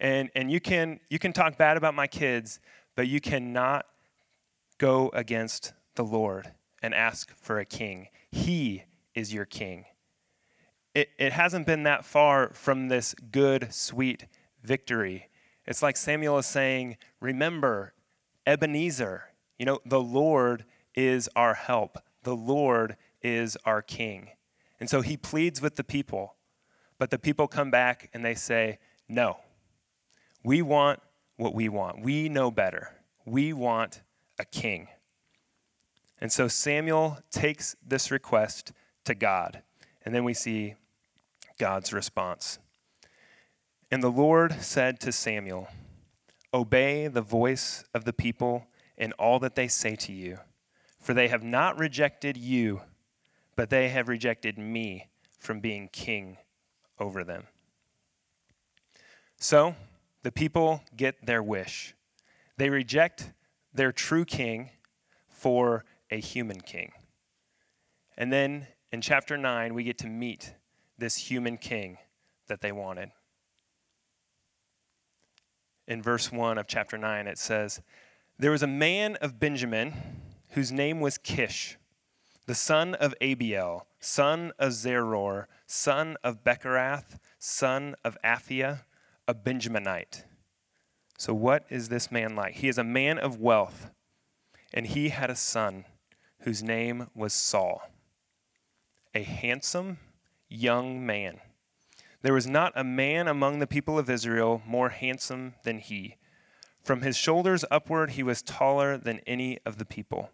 and, 0.00 0.30
and 0.34 0.50
you, 0.50 0.60
can, 0.60 1.00
you 1.08 1.18
can 1.18 1.32
talk 1.32 1.56
bad 1.56 1.76
about 1.76 1.94
my 1.94 2.06
kids, 2.06 2.60
but 2.96 3.08
you 3.08 3.20
cannot 3.20 3.86
go 4.78 5.10
against 5.14 5.72
the 5.94 6.04
Lord 6.04 6.52
and 6.82 6.94
ask 6.94 7.34
for 7.36 7.58
a 7.58 7.64
king. 7.64 8.08
He 8.30 8.84
is 9.14 9.32
your 9.32 9.44
king. 9.44 9.84
It, 10.94 11.10
it 11.18 11.32
hasn't 11.32 11.66
been 11.66 11.84
that 11.84 12.04
far 12.04 12.52
from 12.52 12.88
this 12.88 13.14
good, 13.32 13.72
sweet 13.72 14.26
victory. 14.62 15.28
It's 15.66 15.82
like 15.82 15.96
Samuel 15.96 16.38
is 16.38 16.46
saying, 16.46 16.98
Remember, 17.20 17.94
Ebenezer, 18.46 19.24
you 19.58 19.66
know, 19.66 19.80
the 19.84 20.00
Lord 20.00 20.64
is 20.94 21.28
our 21.34 21.54
help, 21.54 21.98
the 22.22 22.36
Lord 22.36 22.96
is 23.22 23.56
our 23.64 23.82
king. 23.82 24.30
And 24.78 24.90
so 24.90 25.00
he 25.00 25.16
pleads 25.16 25.62
with 25.62 25.76
the 25.76 25.84
people, 25.84 26.36
but 26.98 27.10
the 27.10 27.18
people 27.18 27.48
come 27.48 27.70
back 27.70 28.10
and 28.12 28.24
they 28.24 28.34
say, 28.34 28.78
No, 29.08 29.38
we 30.44 30.62
want 30.62 31.00
what 31.36 31.54
we 31.54 31.68
want. 31.68 32.02
We 32.02 32.28
know 32.28 32.50
better. 32.50 32.90
We 33.24 33.52
want 33.52 34.02
a 34.38 34.44
king. 34.44 34.88
And 36.20 36.30
so 36.30 36.48
Samuel 36.48 37.18
takes 37.30 37.74
this 37.84 38.10
request 38.10 38.72
to 39.04 39.14
God. 39.14 39.62
And 40.04 40.14
then 40.14 40.24
we 40.24 40.34
see 40.34 40.74
God's 41.58 41.92
response. 41.92 42.58
And 43.90 44.02
the 44.02 44.10
Lord 44.10 44.62
said 44.62 45.00
to 45.00 45.12
Samuel, 45.12 45.68
Obey 46.52 47.08
the 47.08 47.22
voice 47.22 47.84
of 47.94 48.04
the 48.04 48.12
people 48.12 48.66
in 48.96 49.12
all 49.12 49.38
that 49.40 49.56
they 49.56 49.66
say 49.66 49.96
to 49.96 50.12
you, 50.12 50.38
for 51.00 51.14
they 51.14 51.28
have 51.28 51.42
not 51.42 51.78
rejected 51.78 52.36
you, 52.36 52.82
but 53.56 53.70
they 53.70 53.88
have 53.88 54.08
rejected 54.08 54.56
me 54.56 55.08
from 55.38 55.60
being 55.60 55.88
king 55.88 56.38
over 56.98 57.24
them. 57.24 57.44
So 59.36 59.74
the 60.24 60.32
people 60.32 60.82
get 60.96 61.26
their 61.26 61.42
wish. 61.42 61.94
They 62.56 62.70
reject 62.70 63.30
their 63.72 63.92
true 63.92 64.24
king 64.24 64.70
for 65.28 65.84
a 66.10 66.18
human 66.18 66.60
king. 66.60 66.92
And 68.16 68.32
then 68.32 68.66
in 68.90 69.02
chapter 69.02 69.36
9, 69.36 69.74
we 69.74 69.84
get 69.84 69.98
to 69.98 70.06
meet 70.06 70.54
this 70.96 71.16
human 71.16 71.58
king 71.58 71.98
that 72.48 72.62
they 72.62 72.72
wanted. 72.72 73.10
In 75.86 76.02
verse 76.02 76.32
1 76.32 76.56
of 76.56 76.66
chapter 76.66 76.96
9, 76.96 77.26
it 77.26 77.38
says, 77.38 77.82
There 78.38 78.50
was 78.50 78.62
a 78.62 78.66
man 78.66 79.16
of 79.16 79.38
Benjamin 79.38 79.92
whose 80.50 80.72
name 80.72 81.00
was 81.00 81.18
Kish, 81.18 81.76
the 82.46 82.54
son 82.54 82.94
of 82.94 83.14
Abiel, 83.20 83.86
son 84.00 84.52
of 84.58 84.72
Zeror, 84.72 85.46
son 85.66 86.16
of 86.24 86.42
Bechorath, 86.42 87.18
son 87.38 87.94
of 88.02 88.16
Aphiah, 88.24 88.84
a 89.26 89.34
Benjaminite. 89.34 90.24
So, 91.18 91.32
what 91.32 91.64
is 91.70 91.88
this 91.88 92.10
man 92.10 92.34
like? 92.34 92.54
He 92.54 92.68
is 92.68 92.78
a 92.78 92.84
man 92.84 93.18
of 93.18 93.40
wealth, 93.40 93.90
and 94.72 94.86
he 94.86 95.10
had 95.10 95.30
a 95.30 95.36
son 95.36 95.84
whose 96.40 96.62
name 96.62 97.08
was 97.14 97.32
Saul, 97.32 97.82
a 99.14 99.22
handsome 99.22 99.98
young 100.48 101.04
man. 101.04 101.40
There 102.22 102.34
was 102.34 102.46
not 102.46 102.72
a 102.74 102.84
man 102.84 103.28
among 103.28 103.58
the 103.58 103.66
people 103.66 103.98
of 103.98 104.10
Israel 104.10 104.62
more 104.66 104.88
handsome 104.88 105.54
than 105.62 105.78
he. 105.78 106.16
From 106.82 107.02
his 107.02 107.16
shoulders 107.16 107.64
upward, 107.70 108.10
he 108.10 108.22
was 108.22 108.42
taller 108.42 108.98
than 108.98 109.20
any 109.26 109.58
of 109.64 109.78
the 109.78 109.84
people. 109.84 110.30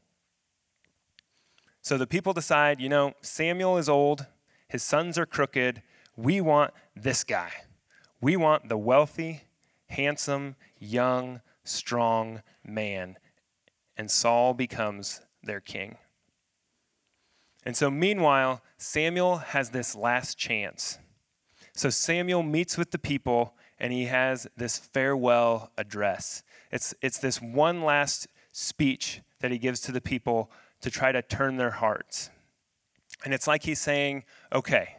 So 1.83 1.97
the 1.97 2.07
people 2.07 2.33
decide, 2.33 2.81
you 2.81 2.89
know, 2.89 3.15
Samuel 3.23 3.79
is 3.79 3.89
old, 3.89 4.27
his 4.69 4.83
sons 4.83 5.19
are 5.19 5.27
crooked. 5.27 5.83
We 6.17 6.41
want 6.41 6.73
this 6.95 7.25
guy. 7.25 7.51
We 8.21 8.37
want 8.37 8.69
the 8.69 8.79
wealthy, 8.79 9.43
handsome, 9.89 10.57
young, 10.79 11.41
strong 11.65 12.43
man. 12.65 13.17
And 13.97 14.11
Saul 14.11 14.55
becomes 14.55 15.21
their 15.43 15.61
king. 15.61 15.97
And 17.65 17.77
so, 17.77 17.91
meanwhile, 17.91 18.63
Samuel 18.79 19.39
has 19.39 19.71
this 19.71 19.95
last 19.95 20.39
chance. 20.39 20.99
So, 21.75 21.91
Samuel 21.91 22.43
meets 22.43 22.79
with 22.79 22.91
the 22.91 22.99
people 22.99 23.55
and 23.79 23.93
he 23.93 24.07
has 24.07 24.47
this 24.57 24.79
farewell 24.79 25.71
address. 25.77 26.43
It's, 26.71 26.95
it's 27.03 27.19
this 27.19 27.41
one 27.41 27.83
last 27.83 28.29
speech 28.53 29.23
that 29.41 29.51
he 29.51 29.59
gives 29.59 29.81
to 29.83 29.93
the 29.93 30.01
people 30.01 30.51
to 30.83 30.91
try 30.91 31.13
to 31.13 31.23
turn 31.23 31.57
their 31.57 31.71
hearts. 31.71 32.31
And 33.25 33.35
it's 33.35 33.47
like 33.47 33.65
he's 33.65 33.81
saying, 33.81 34.25
okay, 34.53 34.97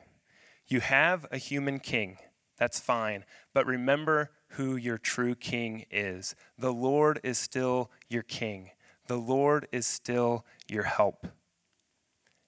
you 0.68 0.80
have 0.80 1.26
a 1.32 1.38
human 1.38 1.80
king. 1.80 2.18
That's 2.62 2.80
fine. 2.80 3.26
But 3.56 3.66
remember 3.66 4.30
who 4.50 4.76
your 4.76 5.00
true 5.00 5.34
king 5.34 5.86
is. 5.90 6.36
The 6.60 6.72
Lord 6.72 7.20
is 7.24 7.40
still 7.40 7.90
your 8.08 8.22
king, 8.22 8.70
the 9.08 9.18
Lord 9.18 9.68
is 9.72 9.88
still 9.88 10.46
your 10.70 10.84
help. 10.84 11.26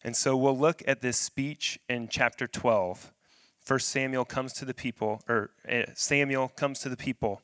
And 0.04 0.16
so 0.16 0.38
we'll 0.38 0.56
look 0.56 0.84
at 0.86 1.02
this 1.02 1.18
speech 1.18 1.80
in 1.90 2.10
chapter 2.10 2.46
12. 2.46 3.12
First 3.60 3.88
Samuel 3.88 4.24
comes 4.24 4.54
to 4.54 4.66
the 4.66 4.76
people, 4.76 5.24
or 5.28 5.50
eh, 5.68 5.86
Samuel 5.96 6.50
comes 6.50 6.78
to 6.82 6.90
the 6.90 6.98
people. 6.98 7.42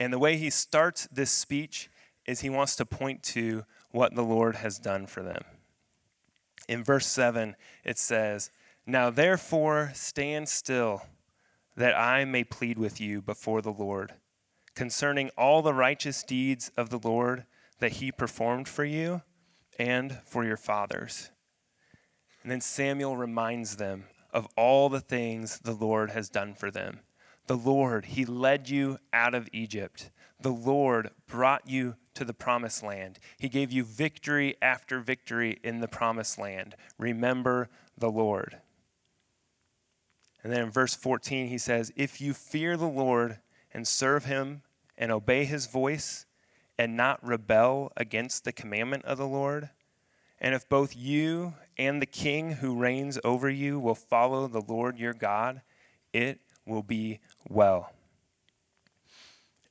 And 0.00 0.12
the 0.12 0.18
way 0.18 0.36
he 0.36 0.50
starts 0.50 1.06
this 1.12 1.30
speech 1.30 1.88
is 2.26 2.40
he 2.40 2.50
wants 2.50 2.74
to 2.74 2.86
point 2.86 3.22
to 3.34 3.64
what 3.92 4.16
the 4.16 4.24
Lord 4.24 4.56
has 4.56 4.80
done 4.80 5.06
for 5.06 5.22
them. 5.22 5.44
In 6.68 6.82
verse 6.82 7.06
7, 7.06 7.54
it 7.84 7.98
says, 7.98 8.50
Now 8.84 9.10
therefore 9.10 9.92
stand 9.94 10.48
still 10.48 11.02
that 11.78 11.98
I 11.98 12.24
may 12.24 12.44
plead 12.44 12.78
with 12.78 13.00
you 13.00 13.22
before 13.22 13.62
the 13.62 13.72
Lord 13.72 14.12
concerning 14.78 15.28
all 15.36 15.60
the 15.60 15.74
righteous 15.74 16.22
deeds 16.22 16.70
of 16.76 16.88
the 16.88 17.00
Lord 17.00 17.44
that 17.80 17.94
he 17.94 18.12
performed 18.12 18.68
for 18.68 18.84
you 18.84 19.22
and 19.76 20.20
for 20.24 20.44
your 20.44 20.56
fathers. 20.56 21.32
And 22.44 22.52
then 22.52 22.60
Samuel 22.60 23.16
reminds 23.16 23.74
them 23.76 24.04
of 24.32 24.46
all 24.56 24.88
the 24.88 25.00
things 25.00 25.58
the 25.58 25.72
Lord 25.72 26.10
has 26.10 26.28
done 26.28 26.54
for 26.54 26.70
them. 26.70 27.00
The 27.48 27.56
Lord, 27.56 28.04
he 28.04 28.24
led 28.24 28.68
you 28.68 28.98
out 29.12 29.34
of 29.34 29.48
Egypt. 29.52 30.12
The 30.40 30.52
Lord 30.52 31.10
brought 31.26 31.68
you 31.68 31.96
to 32.14 32.24
the 32.24 32.32
promised 32.32 32.84
land. 32.84 33.18
He 33.40 33.48
gave 33.48 33.72
you 33.72 33.82
victory 33.82 34.54
after 34.62 35.00
victory 35.00 35.58
in 35.64 35.80
the 35.80 35.88
promised 35.88 36.38
land. 36.38 36.76
Remember 36.98 37.68
the 37.96 38.10
Lord. 38.10 38.60
And 40.42 40.52
then 40.52 40.62
in 40.62 40.70
verse 40.70 40.94
14, 40.94 41.48
he 41.48 41.58
says, 41.58 41.92
If 41.96 42.20
you 42.20 42.32
fear 42.32 42.76
the 42.76 42.88
Lord 42.88 43.38
and 43.72 43.86
serve 43.86 44.24
him 44.24 44.62
and 44.96 45.10
obey 45.10 45.44
his 45.44 45.66
voice 45.66 46.26
and 46.78 46.96
not 46.96 47.24
rebel 47.26 47.92
against 47.96 48.44
the 48.44 48.52
commandment 48.52 49.04
of 49.04 49.18
the 49.18 49.26
Lord, 49.26 49.70
and 50.40 50.54
if 50.54 50.68
both 50.68 50.96
you 50.96 51.54
and 51.76 52.00
the 52.00 52.06
king 52.06 52.52
who 52.52 52.78
reigns 52.78 53.18
over 53.24 53.50
you 53.50 53.80
will 53.80 53.94
follow 53.94 54.46
the 54.46 54.62
Lord 54.62 54.98
your 54.98 55.14
God, 55.14 55.62
it 56.12 56.40
will 56.64 56.82
be 56.82 57.20
well. 57.48 57.92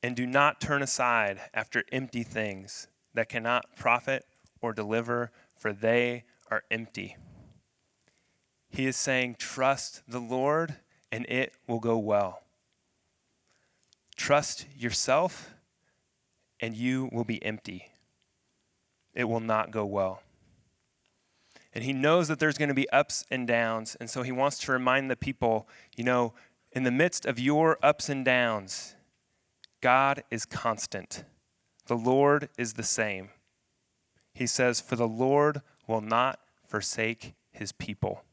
And 0.04 0.16
do 0.16 0.26
not 0.26 0.62
turn 0.62 0.82
aside 0.82 1.40
after 1.54 1.84
empty 1.92 2.24
things 2.24 2.88
that 3.14 3.30
cannot 3.30 3.76
profit 3.76 4.26
or 4.62 4.74
deliver, 4.74 5.32
for 5.56 5.74
they 5.74 6.24
are 6.52 6.64
empty. 6.70 7.16
He 8.70 8.86
is 8.86 8.98
saying, 8.98 9.36
Trust 9.40 10.04
the 10.08 10.20
Lord, 10.20 10.76
and 11.12 11.26
it 11.28 11.54
will 11.68 11.80
go 11.80 11.98
well. 11.98 12.42
Trust 14.16 14.66
yourself, 14.76 15.54
and 16.60 16.76
you 16.76 17.10
will 17.12 17.24
be 17.24 17.44
empty. 17.44 17.92
It 19.14 19.26
will 19.26 19.40
not 19.40 19.72
go 19.72 19.86
well. 19.86 20.22
And 21.74 21.84
he 21.84 21.94
knows 21.94 22.28
that 22.28 22.40
there's 22.40 22.58
going 22.58 22.70
to 22.70 22.76
be 22.76 22.90
ups 22.90 23.24
and 23.30 23.48
downs. 23.48 23.96
And 24.00 24.10
so 24.10 24.24
he 24.24 24.32
wants 24.32 24.58
to 24.60 24.72
remind 24.72 25.12
the 25.12 25.16
people 25.16 25.68
you 25.96 26.04
know, 26.04 26.34
in 26.72 26.84
the 26.84 26.92
midst 26.92 27.26
of 27.26 27.40
your 27.40 27.78
ups 27.84 28.10
and 28.10 28.26
downs, 28.26 28.96
God 29.82 30.24
is 30.32 30.46
constant. 30.46 31.24
The 31.86 31.96
Lord 31.96 32.50
is 32.58 32.74
the 32.74 32.84
same. 32.84 33.30
He 34.34 34.48
says, 34.48 34.82
For 34.82 34.96
the 34.96 35.08
Lord 35.08 35.62
will 35.88 36.02
not 36.02 36.40
forsake 36.66 37.34
his 37.52 37.72
people. 37.72 38.24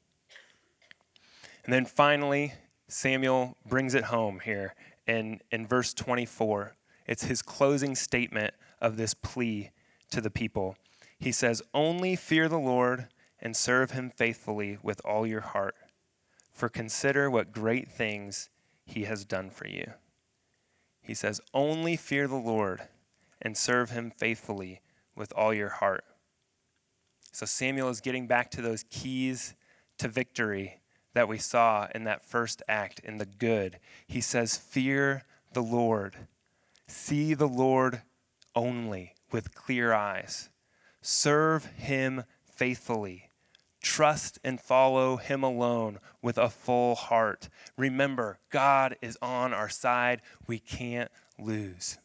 And 1.64 1.73
then 1.73 1.87
finally, 1.87 2.54
Samuel 2.88 3.56
brings 3.66 3.94
it 3.94 4.04
home 4.04 4.40
here 4.40 4.75
in, 5.06 5.40
in 5.50 5.66
verse 5.66 5.94
24. 5.94 6.76
It's 7.06 7.25
his 7.25 7.42
closing 7.42 7.94
statement 7.94 8.54
of 8.80 8.97
this 8.97 9.14
plea 9.14 9.71
to 10.11 10.21
the 10.21 10.30
people. 10.30 10.76
He 11.18 11.33
says, 11.33 11.62
Only 11.73 12.16
fear 12.16 12.49
the 12.49 12.59
Lord 12.59 13.09
and 13.40 13.56
serve 13.56 13.92
him 13.92 14.11
faithfully 14.11 14.78
with 14.83 15.00
all 15.04 15.26
your 15.26 15.40
heart, 15.40 15.75
for 16.52 16.68
consider 16.68 17.30
what 17.30 17.52
great 17.52 17.88
things 17.90 18.50
he 18.85 19.04
has 19.04 19.25
done 19.25 19.50
for 19.50 19.66
you. 19.66 19.92
He 21.00 21.14
says, 21.14 21.40
Only 21.52 21.97
fear 21.97 22.28
the 22.28 22.35
Lord 22.37 22.83
and 23.40 23.56
serve 23.56 23.90
him 23.90 24.11
faithfully 24.11 24.80
with 25.16 25.33
all 25.35 25.52
your 25.54 25.68
heart. 25.68 26.04
So 27.33 27.47
Samuel 27.47 27.88
is 27.88 28.00
getting 28.00 28.26
back 28.26 28.50
to 28.52 28.62
those 28.62 28.85
keys 28.90 29.54
to 29.99 30.09
victory 30.09 30.80
that 31.14 31.28
we 31.28 31.38
saw 31.38 31.88
in 31.94 32.04
that 32.04 32.25
first 32.25 32.62
act 32.68 33.00
in 33.00 33.18
the 33.18 33.26
good. 33.26 33.78
He 34.06 34.21
says, 34.21 34.56
Fear 34.56 35.25
the 35.52 35.62
Lord, 35.62 36.16
see 36.87 37.35
the 37.35 37.49
Lord 37.49 38.02
only 38.54 39.14
with 39.33 39.54
clear 39.54 39.92
eyes, 39.92 40.50
serve 41.00 41.66
him 41.66 42.25
faithfully. 42.44 43.30
Trust 43.80 44.38
and 44.42 44.59
follow 44.59 45.18
Him 45.18 45.42
alone 45.42 45.99
with 46.23 46.38
a 46.38 46.49
full 46.49 46.94
heart. 46.94 47.50
Remember, 47.76 48.38
God 48.49 48.97
is 49.02 49.18
on 49.21 49.52
our 49.52 49.68
side. 49.68 50.23
We 50.47 50.59
can't 50.59 51.11
lose. 51.38 51.99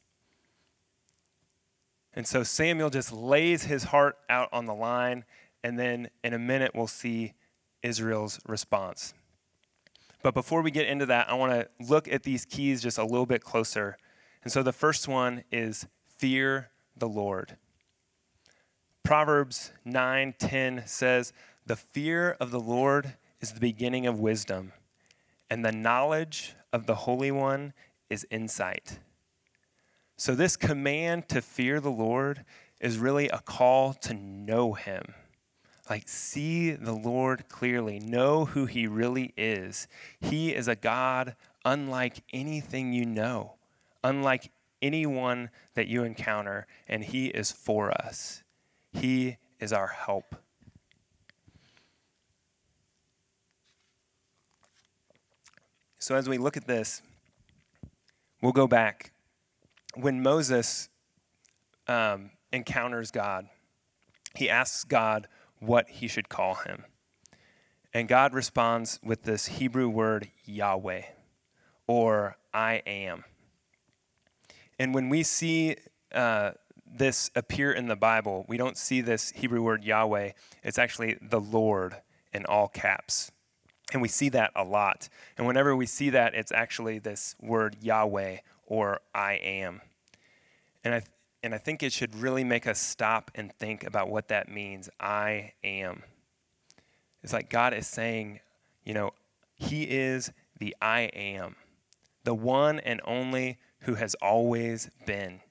And 2.13 2.28
so 2.28 2.44
Samuel 2.44 2.89
just 2.89 3.13
lays 3.13 3.63
his 3.63 3.86
heart 3.86 4.18
out 4.30 4.50
on 4.51 4.66
the 4.66 4.74
line, 4.74 5.24
and 5.63 5.80
then 5.80 6.10
in 6.22 6.34
a 6.34 6.39
minute 6.39 6.72
we'll 6.75 6.88
see 6.88 7.32
Israel's 7.83 8.39
response. 8.48 9.13
But 10.21 10.33
before 10.33 10.62
we 10.62 10.71
get 10.71 10.88
into 10.88 11.05
that, 11.05 11.29
I 11.29 11.33
want 11.36 11.53
to 11.53 11.69
look 11.79 12.07
at 12.07 12.24
these 12.24 12.45
keys 12.45 12.81
just 12.81 12.98
a 12.98 13.05
little 13.05 13.25
bit 13.25 13.43
closer. 13.43 13.98
And 14.43 14.51
so 14.51 14.63
the 14.63 14.74
first 14.74 15.07
one 15.07 15.43
is 15.51 15.88
fear 16.17 16.71
the 16.95 17.07
Lord. 17.07 17.57
Proverbs 19.03 19.71
9:10 19.86 20.86
says, 20.86 21.33
"The 21.65 21.77
fear 21.77 22.31
of 22.39 22.51
the 22.51 22.59
Lord 22.59 23.17
is 23.39 23.53
the 23.53 23.59
beginning 23.59 24.05
of 24.05 24.19
wisdom, 24.19 24.74
and 25.50 25.63
the 25.63 25.71
knowledge 25.71 26.53
of 26.74 26.86
the 26.86 26.95
Holy 26.95 27.31
One 27.31 27.74
is 28.09 28.27
insight." 28.29 29.00
So 30.17 30.36
this 30.36 30.57
command 30.57 31.29
to 31.29 31.41
fear 31.41 31.79
the 31.79 31.89
Lord 31.89 32.45
is 32.81 32.98
really 32.98 33.29
a 33.29 33.39
call 33.39 33.93
to 33.93 34.13
know 34.13 34.74
him. 34.74 35.15
Like, 35.89 36.08
see 36.08 36.72
the 36.72 36.93
Lord 36.93 37.50
clearly, 37.50 38.00
know 38.00 38.46
who 38.46 38.66
He 38.66 38.85
really 38.85 39.33
is. 39.35 39.87
He 40.20 40.53
is 40.53 40.68
a 40.68 40.75
God 40.75 41.35
unlike 41.66 42.24
anything 42.31 42.94
you 42.94 43.05
know, 43.05 43.55
unlike 44.03 44.51
anyone 44.81 45.50
that 45.74 45.87
you 45.87 46.03
encounter, 46.03 46.68
and 46.87 47.03
He 47.03 47.27
is 47.27 47.51
for 47.51 47.92
us. 47.92 48.44
He 48.94 49.37
is 49.59 49.74
our 49.74 49.87
help. 49.87 50.35
So, 55.98 56.16
as 56.16 56.29
we 56.29 56.37
look 56.37 56.55
at 56.55 56.68
this, 56.68 57.01
we'll 58.42 58.51
go 58.51 58.68
back. 58.68 59.11
When 59.96 60.22
Moses 60.22 60.87
um, 61.87 62.29
encounters 62.53 63.11
God, 63.11 63.50
he 64.35 64.50
asks 64.50 64.83
God, 64.83 65.27
what 65.59 65.89
he 65.89 66.07
should 66.07 66.29
call 66.29 66.55
him. 66.55 66.85
And 67.93 68.07
God 68.07 68.33
responds 68.33 69.00
with 69.03 69.24
this 69.24 69.48
Hebrew 69.48 69.89
word 69.89 70.29
Yahweh, 70.45 71.01
or 71.87 72.37
I 72.53 72.81
am. 72.85 73.24
And 74.77 74.93
when 74.93 75.09
we 75.09 75.24
see 75.24 75.75
uh, 76.13 76.51
this 76.85 77.31
appear 77.35 77.72
in 77.72 77.87
the 77.87 77.95
Bible, 77.95 78.45
we 78.48 78.57
don't 78.57 78.77
see 78.77 79.01
this 79.01 79.31
Hebrew 79.31 79.61
word 79.61 79.83
Yahweh. 79.83 80.31
It's 80.63 80.77
actually 80.77 81.17
the 81.22 81.39
Lord 81.39 81.98
in 82.31 82.45
all 82.45 82.67
caps. 82.67 83.31
And 83.91 84.01
we 84.01 84.07
see 84.07 84.29
that 84.29 84.51
a 84.55 84.63
lot. 84.63 85.09
And 85.37 85.48
whenever 85.48 85.75
we 85.75 85.87
see 85.87 86.11
that, 86.11 86.35
it's 86.35 86.51
actually 86.51 87.00
this 87.00 87.35
word 87.41 87.77
Yahweh 87.81 88.37
or 88.65 89.00
I 89.15 89.33
am. 89.33 89.81
And 90.83 90.93
I, 90.93 91.01
and 91.42 91.54
I 91.54 91.58
think 91.58 91.82
it 91.82 91.94
should 91.94 92.16
really 92.16 92.44
make 92.44 92.68
us 92.68 92.80
stop 92.80 93.32
and 93.36 93.54
think 93.54 93.84
about 93.84 94.10
what 94.10 94.28
that 94.28 94.50
means. 94.50 94.90
I 95.00 95.54
am. 95.64 96.04
It's 97.24 97.34
like 97.34 97.50
God 97.50 97.74
is 97.74 97.88
saying, 97.88 98.40
you 98.84 98.94
know, 98.94 99.12
He 99.56 99.84
is 99.84 100.32
the 100.60 100.75
I 100.82 101.02
am, 101.14 101.56
the 102.24 102.34
one 102.34 102.80
and 102.80 103.02
only 103.06 103.58
who 103.82 103.96
has 103.96 104.16
always 104.16 104.90
been. 105.06 105.42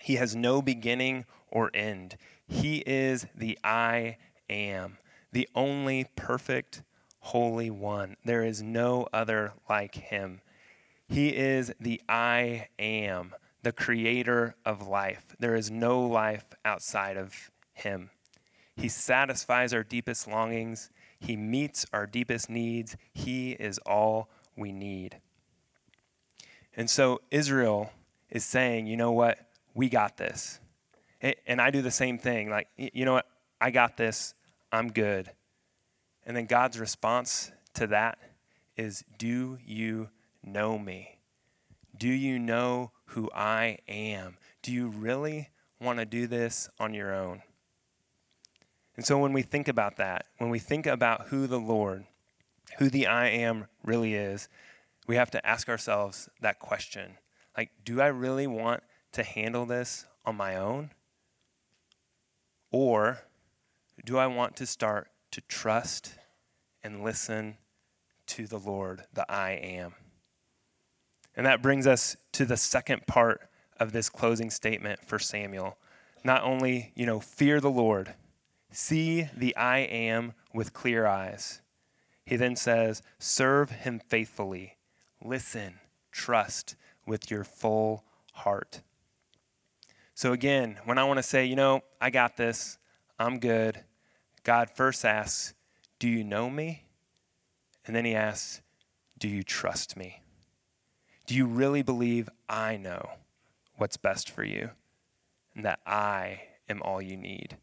He 0.00 0.16
has 0.16 0.36
no 0.36 0.60
beginning 0.60 1.24
or 1.50 1.70
end. 1.72 2.16
He 2.46 2.78
is 2.86 3.26
the 3.34 3.58
I 3.64 4.18
am, 4.50 4.98
the 5.32 5.48
only 5.54 6.06
perfect, 6.16 6.82
holy 7.20 7.70
one. 7.70 8.16
There 8.24 8.44
is 8.44 8.62
no 8.62 9.06
other 9.12 9.54
like 9.68 9.94
Him. 9.94 10.40
He 11.08 11.28
is 11.28 11.72
the 11.80 12.00
I 12.08 12.68
am 12.78 13.34
the 13.62 13.72
creator 13.72 14.56
of 14.64 14.86
life. 14.88 15.36
There 15.38 15.54
is 15.54 15.70
no 15.70 16.00
life 16.02 16.44
outside 16.64 17.16
of 17.16 17.50
him. 17.72 18.10
He 18.76 18.88
satisfies 18.88 19.72
our 19.72 19.82
deepest 19.82 20.26
longings, 20.26 20.90
he 21.22 21.36
meets 21.36 21.86
our 21.92 22.06
deepest 22.06 22.50
needs. 22.50 22.96
He 23.14 23.52
is 23.52 23.78
all 23.86 24.28
we 24.56 24.72
need. 24.72 25.18
And 26.76 26.90
so 26.90 27.20
Israel 27.30 27.92
is 28.28 28.44
saying, 28.44 28.86
you 28.86 28.96
know 28.96 29.12
what? 29.12 29.38
We 29.72 29.88
got 29.88 30.16
this. 30.16 30.58
And 31.46 31.60
I 31.60 31.70
do 31.70 31.80
the 31.80 31.92
same 31.92 32.18
thing. 32.18 32.50
Like, 32.50 32.66
you 32.76 33.04
know 33.04 33.12
what? 33.12 33.26
I 33.60 33.70
got 33.70 33.96
this. 33.96 34.34
I'm 34.72 34.90
good. 34.90 35.30
And 36.26 36.36
then 36.36 36.46
God's 36.46 36.80
response 36.80 37.52
to 37.74 37.86
that 37.88 38.18
is, 38.76 39.04
Do 39.18 39.58
you 39.64 40.08
know 40.42 40.76
me? 40.76 41.18
Do 41.96 42.08
you 42.08 42.40
know 42.40 42.90
who 43.12 43.30
I 43.34 43.78
am. 43.88 44.36
Do 44.62 44.72
you 44.72 44.88
really 44.88 45.50
want 45.80 45.98
to 45.98 46.04
do 46.04 46.26
this 46.26 46.68
on 46.78 46.94
your 46.94 47.14
own? 47.14 47.42
And 48.96 49.04
so 49.04 49.18
when 49.18 49.32
we 49.32 49.42
think 49.42 49.68
about 49.68 49.96
that, 49.96 50.26
when 50.38 50.50
we 50.50 50.58
think 50.58 50.86
about 50.86 51.28
who 51.28 51.46
the 51.46 51.60
Lord, 51.60 52.04
who 52.78 52.88
the 52.88 53.06
I 53.06 53.28
am 53.28 53.66
really 53.84 54.14
is, 54.14 54.48
we 55.06 55.16
have 55.16 55.30
to 55.32 55.46
ask 55.46 55.68
ourselves 55.68 56.28
that 56.40 56.58
question. 56.58 57.18
Like, 57.56 57.70
do 57.84 58.00
I 58.00 58.06
really 58.06 58.46
want 58.46 58.82
to 59.12 59.22
handle 59.22 59.66
this 59.66 60.06
on 60.24 60.36
my 60.36 60.56
own? 60.56 60.90
Or 62.70 63.20
do 64.04 64.16
I 64.16 64.26
want 64.26 64.56
to 64.56 64.66
start 64.66 65.08
to 65.32 65.40
trust 65.42 66.14
and 66.82 67.04
listen 67.04 67.58
to 68.28 68.46
the 68.46 68.58
Lord, 68.58 69.04
the 69.12 69.30
I 69.30 69.52
am? 69.52 69.94
And 71.36 71.46
that 71.46 71.62
brings 71.62 71.86
us 71.86 72.16
to 72.32 72.44
the 72.44 72.56
second 72.56 73.06
part 73.06 73.48
of 73.78 73.92
this 73.92 74.08
closing 74.08 74.50
statement 74.50 75.00
for 75.04 75.18
Samuel. 75.18 75.78
Not 76.24 76.42
only, 76.42 76.92
you 76.94 77.06
know, 77.06 77.20
fear 77.20 77.60
the 77.60 77.70
Lord, 77.70 78.14
see 78.70 79.28
the 79.36 79.56
I 79.56 79.78
am 79.78 80.34
with 80.52 80.72
clear 80.72 81.06
eyes. 81.06 81.60
He 82.24 82.36
then 82.36 82.54
says, 82.56 83.02
serve 83.18 83.70
him 83.70 83.98
faithfully, 83.98 84.76
listen, 85.22 85.80
trust 86.12 86.76
with 87.06 87.30
your 87.30 87.44
full 87.44 88.04
heart. 88.32 88.82
So 90.14 90.32
again, 90.32 90.78
when 90.84 90.98
I 90.98 91.04
want 91.04 91.18
to 91.18 91.22
say, 91.22 91.44
you 91.46 91.56
know, 91.56 91.82
I 92.00 92.10
got 92.10 92.36
this, 92.36 92.78
I'm 93.18 93.40
good, 93.40 93.82
God 94.44 94.70
first 94.70 95.04
asks, 95.04 95.54
Do 95.98 96.08
you 96.08 96.22
know 96.22 96.50
me? 96.50 96.84
And 97.86 97.96
then 97.96 98.04
he 98.04 98.14
asks, 98.14 98.60
Do 99.18 99.28
you 99.28 99.42
trust 99.42 99.96
me? 99.96 100.21
Do 101.26 101.34
you 101.34 101.46
really 101.46 101.82
believe 101.82 102.28
I 102.48 102.76
know 102.76 103.10
what's 103.76 103.96
best 103.96 104.30
for 104.30 104.44
you 104.44 104.70
and 105.54 105.64
that 105.64 105.80
I 105.86 106.42
am 106.68 106.82
all 106.82 107.00
you 107.00 107.16
need. 107.16 107.56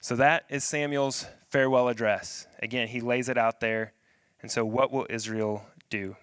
So 0.00 0.16
that 0.16 0.44
is 0.50 0.64
Samuel's 0.64 1.26
farewell 1.48 1.88
address. 1.88 2.46
Again, 2.60 2.88
he 2.88 3.00
lays 3.00 3.28
it 3.28 3.38
out 3.38 3.60
there. 3.60 3.92
And 4.42 4.50
so, 4.50 4.64
what 4.64 4.92
will 4.92 5.06
Israel 5.08 5.66
do? 5.88 6.16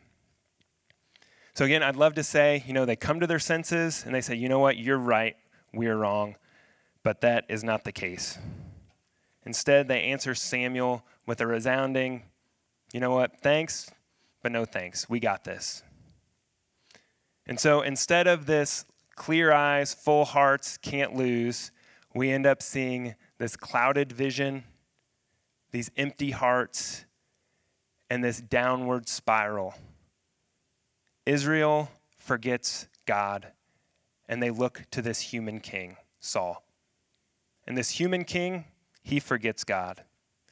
So, 1.55 1.65
again, 1.65 1.81
I'd 1.81 1.95
love 1.95 2.13
to 2.15 2.23
say, 2.23 2.63
you 2.67 2.73
know, 2.73 2.85
they 2.85 2.95
come 2.95 3.19
to 3.19 3.27
their 3.27 3.39
senses 3.39 4.03
and 4.05 4.13
they 4.13 4.21
say, 4.21 4.35
you 4.35 4.47
know 4.47 4.59
what, 4.59 4.77
you're 4.77 4.97
right, 4.97 5.35
we're 5.73 5.97
wrong. 5.97 6.35
But 7.01 7.21
that 7.21 7.45
is 7.49 7.63
not 7.63 7.83
the 7.83 7.91
case. 7.91 8.37
Instead, 9.43 9.87
they 9.87 10.03
answer 10.03 10.35
Samuel 10.35 11.03
with 11.25 11.41
a 11.41 11.47
resounding, 11.47 12.21
you 12.93 12.99
know 12.99 13.09
what, 13.09 13.41
thanks, 13.41 13.89
but 14.41 14.51
no 14.51 14.65
thanks. 14.65 15.09
We 15.09 15.19
got 15.19 15.43
this. 15.43 15.83
And 17.45 17.59
so 17.59 17.81
instead 17.81 18.27
of 18.27 18.45
this 18.45 18.85
clear 19.15 19.51
eyes, 19.51 19.93
full 19.93 20.25
hearts, 20.25 20.77
can't 20.77 21.15
lose, 21.15 21.71
we 22.13 22.31
end 22.31 22.45
up 22.45 22.61
seeing 22.61 23.15
this 23.37 23.55
clouded 23.55 24.11
vision, 24.11 24.63
these 25.71 25.91
empty 25.97 26.31
hearts, 26.31 27.05
and 28.09 28.23
this 28.23 28.41
downward 28.41 29.07
spiral. 29.07 29.73
Israel 31.25 31.89
forgets 32.17 32.87
God, 33.05 33.47
and 34.27 34.41
they 34.41 34.49
look 34.49 34.83
to 34.91 35.01
this 35.01 35.21
human 35.21 35.59
king, 35.59 35.97
Saul. 36.19 36.63
And 37.65 37.77
this 37.77 37.91
human 37.91 38.25
king, 38.25 38.65
he 39.03 39.19
forgets 39.19 39.63
God, 39.63 40.03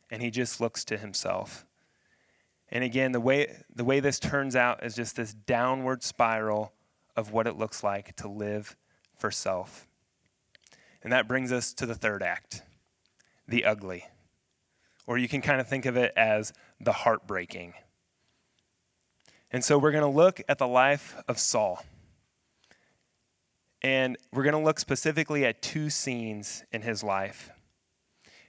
and 0.10 0.22
he 0.22 0.32
just 0.32 0.62
looks 0.62 0.86
to 0.86 0.98
himself. 0.98 1.66
And 2.72 2.84
again, 2.84 3.12
the 3.12 3.20
way, 3.20 3.64
the 3.74 3.84
way 3.84 4.00
this 4.00 4.20
turns 4.20 4.56
out 4.56 4.84
is 4.84 4.96
just 4.96 5.16
this 5.16 5.34
downward 5.34 6.04
spiral 6.04 6.74
of 7.16 7.32
what 7.32 7.48
it 7.48 7.58
looks 7.58 7.84
like 7.84 8.16
to 8.18 8.28
live 8.28 8.76
for 9.18 9.32
self. 9.32 9.88
And 11.04 11.12
that 11.12 11.28
brings 11.28 11.52
us 11.52 11.74
to 11.74 11.86
the 11.86 11.96
third 11.96 12.24
act 12.24 12.64
the 13.48 13.66
ugly. 13.66 14.06
Or 15.08 15.18
you 15.18 15.28
can 15.28 15.42
kind 15.42 15.60
of 15.60 15.68
think 15.68 15.88
of 15.88 15.98
it 15.98 16.14
as 16.16 16.54
the 16.80 16.92
heartbreaking. 16.92 17.74
And 19.50 19.66
so 19.66 19.80
we're 19.80 19.92
going 19.92 20.04
to 20.04 20.08
look 20.08 20.40
at 20.48 20.60
the 20.60 20.68
life 20.68 21.16
of 21.28 21.40
Saul. 21.40 21.84
And 23.82 24.18
we're 24.32 24.44
going 24.44 24.54
to 24.54 24.64
look 24.64 24.80
specifically 24.80 25.46
at 25.46 25.64
two 25.64 25.90
scenes 25.90 26.64
in 26.72 26.84
his 26.84 27.04
life. 27.04 27.50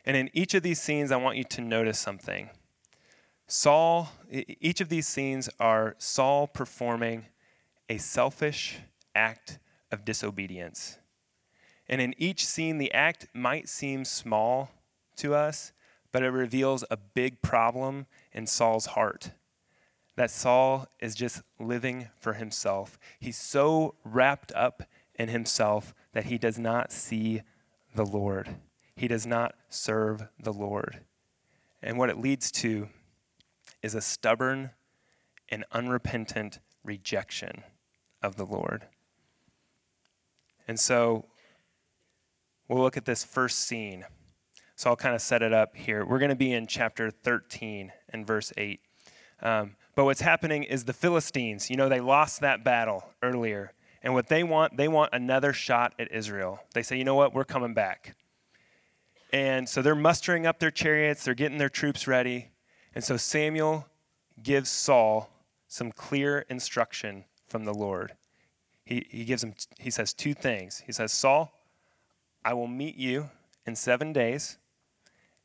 And 0.04 0.16
in 0.16 0.28
each 0.34 0.54
of 0.54 0.62
these 0.62 0.80
scenes, 0.80 1.10
I 1.10 1.16
want 1.16 1.38
you 1.38 1.44
to 1.44 1.60
notice 1.62 1.98
something. 1.98 2.50
Saul, 3.52 4.12
each 4.30 4.80
of 4.80 4.90
these 4.90 5.08
scenes 5.08 5.50
are 5.58 5.96
Saul 5.98 6.46
performing 6.46 7.26
a 7.88 7.98
selfish 7.98 8.78
act 9.12 9.58
of 9.90 10.04
disobedience. 10.04 10.98
And 11.88 12.00
in 12.00 12.14
each 12.16 12.46
scene, 12.46 12.78
the 12.78 12.92
act 12.92 13.26
might 13.34 13.68
seem 13.68 14.04
small 14.04 14.70
to 15.16 15.34
us, 15.34 15.72
but 16.12 16.22
it 16.22 16.28
reveals 16.28 16.84
a 16.92 16.96
big 16.96 17.42
problem 17.42 18.06
in 18.32 18.46
Saul's 18.46 18.86
heart. 18.86 19.32
That 20.14 20.30
Saul 20.30 20.86
is 21.00 21.16
just 21.16 21.42
living 21.58 22.08
for 22.20 22.34
himself. 22.34 23.00
He's 23.18 23.36
so 23.36 23.96
wrapped 24.04 24.52
up 24.52 24.84
in 25.16 25.28
himself 25.28 25.92
that 26.12 26.26
he 26.26 26.38
does 26.38 26.56
not 26.56 26.92
see 26.92 27.42
the 27.96 28.06
Lord. 28.06 28.48
He 28.94 29.08
does 29.08 29.26
not 29.26 29.56
serve 29.68 30.28
the 30.38 30.52
Lord. 30.52 31.00
And 31.82 31.98
what 31.98 32.10
it 32.10 32.20
leads 32.20 32.52
to 32.52 32.88
is 33.82 33.94
a 33.94 34.00
stubborn 34.00 34.70
and 35.48 35.64
unrepentant 35.72 36.60
rejection 36.84 37.62
of 38.22 38.36
the 38.36 38.44
Lord. 38.44 38.86
And 40.68 40.78
so 40.78 41.26
we'll 42.68 42.82
look 42.82 42.96
at 42.96 43.04
this 43.04 43.24
first 43.24 43.60
scene. 43.60 44.04
So 44.76 44.90
I'll 44.90 44.96
kind 44.96 45.14
of 45.14 45.20
set 45.20 45.42
it 45.42 45.52
up 45.52 45.76
here. 45.76 46.04
We're 46.04 46.18
going 46.18 46.30
to 46.30 46.36
be 46.36 46.52
in 46.52 46.66
chapter 46.66 47.10
13 47.10 47.92
and 48.10 48.26
verse 48.26 48.52
8. 48.56 48.80
Um, 49.42 49.76
but 49.94 50.04
what's 50.04 50.20
happening 50.20 50.62
is 50.62 50.84
the 50.84 50.92
Philistines, 50.92 51.68
you 51.68 51.76
know, 51.76 51.88
they 51.88 52.00
lost 52.00 52.40
that 52.40 52.64
battle 52.64 53.04
earlier. 53.22 53.72
And 54.02 54.14
what 54.14 54.28
they 54.28 54.42
want, 54.42 54.76
they 54.76 54.88
want 54.88 55.10
another 55.12 55.52
shot 55.52 55.94
at 55.98 56.10
Israel. 56.12 56.60
They 56.72 56.82
say, 56.82 56.96
you 56.96 57.04
know 57.04 57.14
what, 57.14 57.34
we're 57.34 57.44
coming 57.44 57.74
back. 57.74 58.16
And 59.32 59.68
so 59.68 59.82
they're 59.82 59.94
mustering 59.94 60.46
up 60.46 60.58
their 60.58 60.70
chariots, 60.70 61.24
they're 61.24 61.34
getting 61.34 61.58
their 61.58 61.68
troops 61.68 62.06
ready. 62.06 62.50
And 62.94 63.04
so 63.04 63.16
Samuel 63.16 63.86
gives 64.42 64.70
Saul 64.70 65.30
some 65.68 65.92
clear 65.92 66.40
instruction 66.48 67.24
from 67.48 67.64
the 67.64 67.74
Lord. 67.74 68.14
He, 68.84 69.06
he 69.08 69.24
gives 69.24 69.44
him, 69.44 69.54
he 69.78 69.90
says 69.90 70.12
two 70.12 70.34
things. 70.34 70.82
He 70.84 70.92
says, 70.92 71.12
Saul, 71.12 71.52
I 72.44 72.54
will 72.54 72.66
meet 72.66 72.96
you 72.96 73.30
in 73.66 73.76
seven 73.76 74.12
days, 74.12 74.58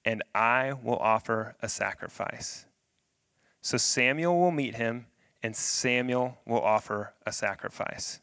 and 0.03 0.23
I 0.33 0.73
will 0.73 0.97
offer 0.97 1.55
a 1.61 1.69
sacrifice. 1.69 2.65
So 3.61 3.77
Samuel 3.77 4.39
will 4.39 4.51
meet 4.51 4.75
him, 4.75 5.07
and 5.43 5.55
Samuel 5.55 6.39
will 6.45 6.61
offer 6.61 7.13
a 7.25 7.31
sacrifice. 7.31 8.19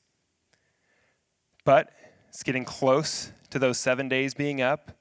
But 1.64 1.92
it's 2.28 2.42
getting 2.42 2.64
close 2.64 3.30
to 3.50 3.58
those 3.58 3.78
seven 3.78 4.08
days 4.08 4.34
being 4.34 4.60
up, 4.60 4.92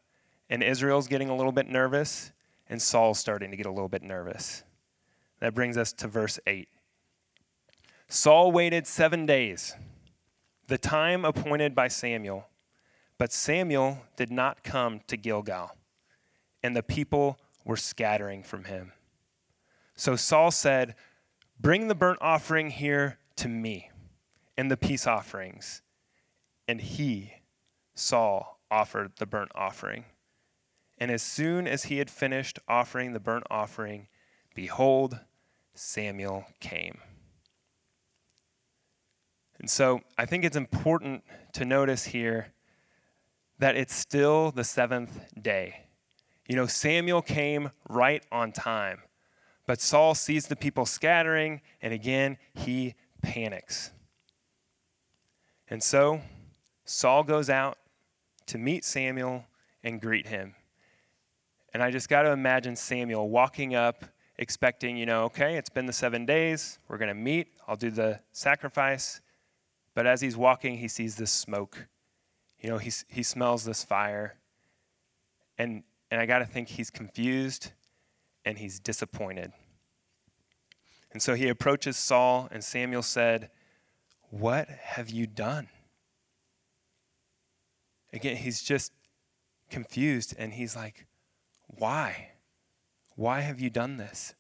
and 0.50 0.62
Israel's 0.62 1.08
getting 1.08 1.30
a 1.30 1.36
little 1.36 1.52
bit 1.52 1.68
nervous, 1.68 2.32
and 2.72 2.82
Saul's 2.82 3.20
starting 3.20 3.52
to 3.52 3.58
get 3.58 3.66
a 3.66 3.72
little 3.72 3.90
bit 3.90 4.02
nervous. 4.02 4.64
That 5.42 5.54
brings 5.54 5.78
us 5.78 5.92
to 5.94 6.08
verse 6.08 6.40
8. 6.48 6.70
Saul 8.08 8.52
waited 8.52 8.88
seven 8.88 9.26
days, 9.26 9.76
the 10.68 10.78
time 10.78 11.26
appointed 11.26 11.76
by 11.76 11.90
Samuel, 11.90 12.48
but 13.18 13.34
Samuel 13.34 14.06
did 14.16 14.32
not 14.32 14.64
come 14.64 15.02
to 15.08 15.18
Gilgal, 15.18 15.76
and 16.64 16.74
the 16.74 16.82
people 16.82 17.38
were 17.66 17.76
scattering 17.76 18.42
from 18.42 18.64
him. 18.64 18.94
So 19.96 20.16
Saul 20.16 20.50
said, 20.50 20.96
Bring 21.60 21.90
the 21.90 21.96
burnt 21.96 22.20
offering 22.22 22.70
here 22.70 23.20
to 23.36 23.50
me, 23.50 23.92
and 24.58 24.72
the 24.72 24.78
peace 24.78 25.06
offerings. 25.06 25.82
And 26.68 26.80
he, 26.80 27.34
Saul, 27.96 28.60
offered 28.72 29.12
the 29.18 29.26
burnt 29.26 29.52
offering. 29.54 30.06
And 31.02 31.10
as 31.10 31.24
soon 31.24 31.68
as 31.68 31.86
he 31.86 31.98
had 31.98 32.12
finished 32.12 32.60
offering 32.68 33.14
the 33.14 33.20
burnt 33.20 33.46
offering, 33.50 34.08
behold, 34.54 35.20
Samuel 35.74 36.46
came. 36.60 37.00
And 39.60 39.68
so 39.68 40.02
I 40.16 40.28
think 40.28 40.46
it's 40.46 40.56
important 40.56 41.24
to 41.54 41.66
notice 41.66 42.06
here 42.06 42.54
that 43.58 43.76
it's 43.76 43.96
still 43.96 44.52
the 44.52 44.64
seventh 44.64 45.26
day. 45.42 45.88
You 46.48 46.56
know, 46.56 46.68
Samuel 46.68 47.24
came 47.24 47.72
right 47.90 48.24
on 48.32 48.52
time, 48.52 49.02
but 49.66 49.82
Saul 49.82 50.14
sees 50.14 50.46
the 50.46 50.56
people 50.56 50.86
scattering, 50.86 51.62
and 51.82 51.96
again, 51.96 52.38
he 52.54 52.94
panics. 53.24 53.90
And 55.68 55.82
so 55.82 56.22
Saul 56.86 57.24
goes 57.24 57.50
out 57.50 57.80
to 58.46 58.60
meet 58.60 58.86
Samuel 58.86 59.46
and 59.84 60.00
greet 60.00 60.28
him. 60.28 60.54
And 61.74 61.82
I 61.82 61.92
just 61.92 62.10
got 62.10 62.24
to 62.24 62.32
imagine 62.32 62.76
Samuel 62.76 63.30
walking 63.30 63.76
up, 63.76 64.04
expecting, 64.38 64.98
you 64.98 65.06
know, 65.06 65.24
okay, 65.26 65.56
it's 65.56 65.70
been 65.70 65.86
the 65.86 65.94
seven 65.94 66.26
days. 66.26 66.80
We're 66.88 66.98
going 66.98 67.10
to 67.10 67.14
meet. 67.14 67.54
I'll 67.68 67.76
do 67.76 67.92
the 67.92 68.20
sacrifice. 68.32 69.22
But 69.94 70.06
as 70.06 70.22
he's 70.22 70.36
walking, 70.36 70.78
he 70.78 70.88
sees 70.88 71.16
this 71.16 71.32
smoke. 71.32 71.88
You 72.60 72.70
know, 72.70 72.78
he, 72.78 72.92
he 73.08 73.24
smells 73.24 73.64
this 73.64 73.84
fire. 73.84 74.36
And, 75.58 75.84
and 76.10 76.20
I 76.20 76.26
got 76.26 76.40
to 76.40 76.46
think 76.46 76.70
he's 76.70 76.90
confused 76.90 77.72
and 78.46 78.58
he's 78.58 78.80
disappointed. 78.80 79.52
And 81.12 81.22
so 81.22 81.36
he 81.36 81.50
approaches 81.50 81.98
Saul, 81.98 82.48
and 82.52 82.64
Samuel 82.64 83.04
said, 83.04 83.50
What 84.30 84.70
have 84.70 85.10
you 85.10 85.28
done? 85.28 85.68
Again, 88.14 88.38
he's 88.38 88.62
just 88.62 88.94
confused 89.70 90.34
and 90.38 90.54
he's 90.54 90.76
like, 90.76 91.06
why? 91.78 92.30
Why 93.16 93.42
have 93.42 93.60
you 93.60 93.70
done 93.70 93.98
this? 93.98 94.34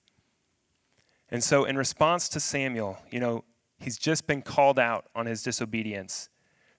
And 1.30 1.44
so, 1.44 1.64
in 1.64 1.78
response 1.78 2.28
to 2.30 2.40
Samuel, 2.40 2.98
you 3.10 3.20
know, 3.20 3.44
he's 3.80 3.98
just 3.98 4.28
been 4.28 4.42
called 4.42 4.78
out 4.78 5.06
on 5.16 5.26
his 5.26 5.44
disobedience. 5.44 6.30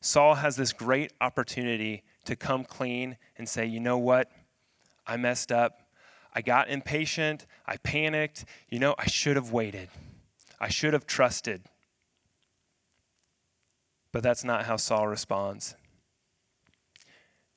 Saul 0.01 0.35
has 0.35 0.57
this 0.57 0.73
great 0.73 1.13
opportunity 1.21 2.03
to 2.25 2.37
come 2.37 2.65
clean 2.65 3.17
and 3.37 3.49
say, 3.49 3.65
you 3.65 3.81
know 3.81 3.99
what? 3.99 4.31
I 5.07 5.17
messed 5.17 5.53
up. 5.53 5.81
I 6.35 6.43
got 6.43 6.69
impatient. 6.69 7.47
I 7.67 7.77
panicked. 7.79 8.45
You 8.69 8.79
know, 8.79 8.95
I 8.99 9.07
should 9.07 9.37
have 9.37 9.53
waited. 9.53 9.89
I 10.61 10.69
should 10.69 10.93
have 10.93 11.07
trusted. 11.07 11.63
But 14.13 14.23
that's 14.23 14.45
not 14.45 14.67
how 14.67 14.77
Saul 14.77 15.09
responds. 15.09 15.77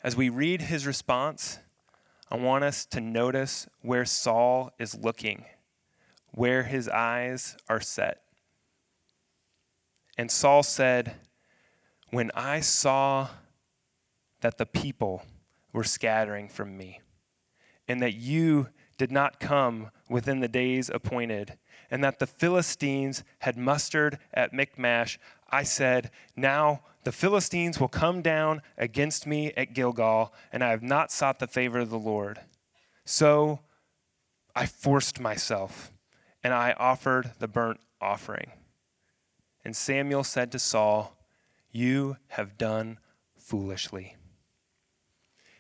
As 0.04 0.16
we 0.16 0.30
read 0.30 0.62
his 0.62 0.86
response, 0.86 1.60
I 2.30 2.38
want 2.38 2.64
us 2.64 2.86
to 2.88 3.02
notice 3.02 3.68
where 3.82 4.06
Saul 4.06 4.72
is 4.80 4.96
looking, 4.96 5.46
where 6.32 6.64
his 6.64 6.90
eyes 6.90 7.56
are 7.70 7.82
set. 7.82 8.22
And 10.18 10.32
Saul 10.32 10.64
said, 10.64 11.16
when 12.10 12.32
I 12.34 12.62
saw 12.62 13.30
that 14.42 14.58
the 14.58 14.66
people 14.66 15.24
were 15.74 15.84
scattering 15.84 16.50
from 16.50 16.78
me, 16.78 17.02
and 17.88 18.02
that 18.02 18.16
you 18.16 18.70
did 18.98 19.12
not 19.12 19.40
come 19.40 19.92
within 20.10 20.40
the 20.40 20.48
days 20.48 20.90
appointed, 20.90 21.58
and 21.92 22.04
that 22.04 22.20
the 22.20 22.28
Philistines 22.28 23.24
had 23.40 23.58
mustered 23.58 24.18
at 24.34 24.54
Michmash, 24.54 25.20
I 25.50 25.64
said, 25.64 26.12
Now 26.36 26.82
the 27.04 27.12
Philistines 27.12 27.80
will 27.80 27.88
come 27.88 28.22
down 28.22 28.62
against 28.78 29.28
me 29.28 29.54
at 29.56 29.74
Gilgal, 29.74 30.34
and 30.52 30.64
I 30.64 30.72
have 30.72 30.84
not 30.84 31.12
sought 31.12 31.40
the 31.40 31.48
favor 31.48 31.80
of 31.80 31.90
the 31.90 32.00
Lord. 32.00 32.40
So 33.06 33.60
I 34.56 34.66
forced 34.66 35.20
myself, 35.20 35.92
and 36.44 36.54
I 36.54 36.74
offered 36.74 37.34
the 37.40 37.48
burnt 37.48 37.80
offering. 38.02 38.52
And 39.64 39.76
Samuel 39.76 40.24
said 40.24 40.52
to 40.52 40.60
Saul, 40.60 41.18
You 41.72 42.18
have 42.30 42.58
done 42.58 43.00
foolishly. 43.38 44.16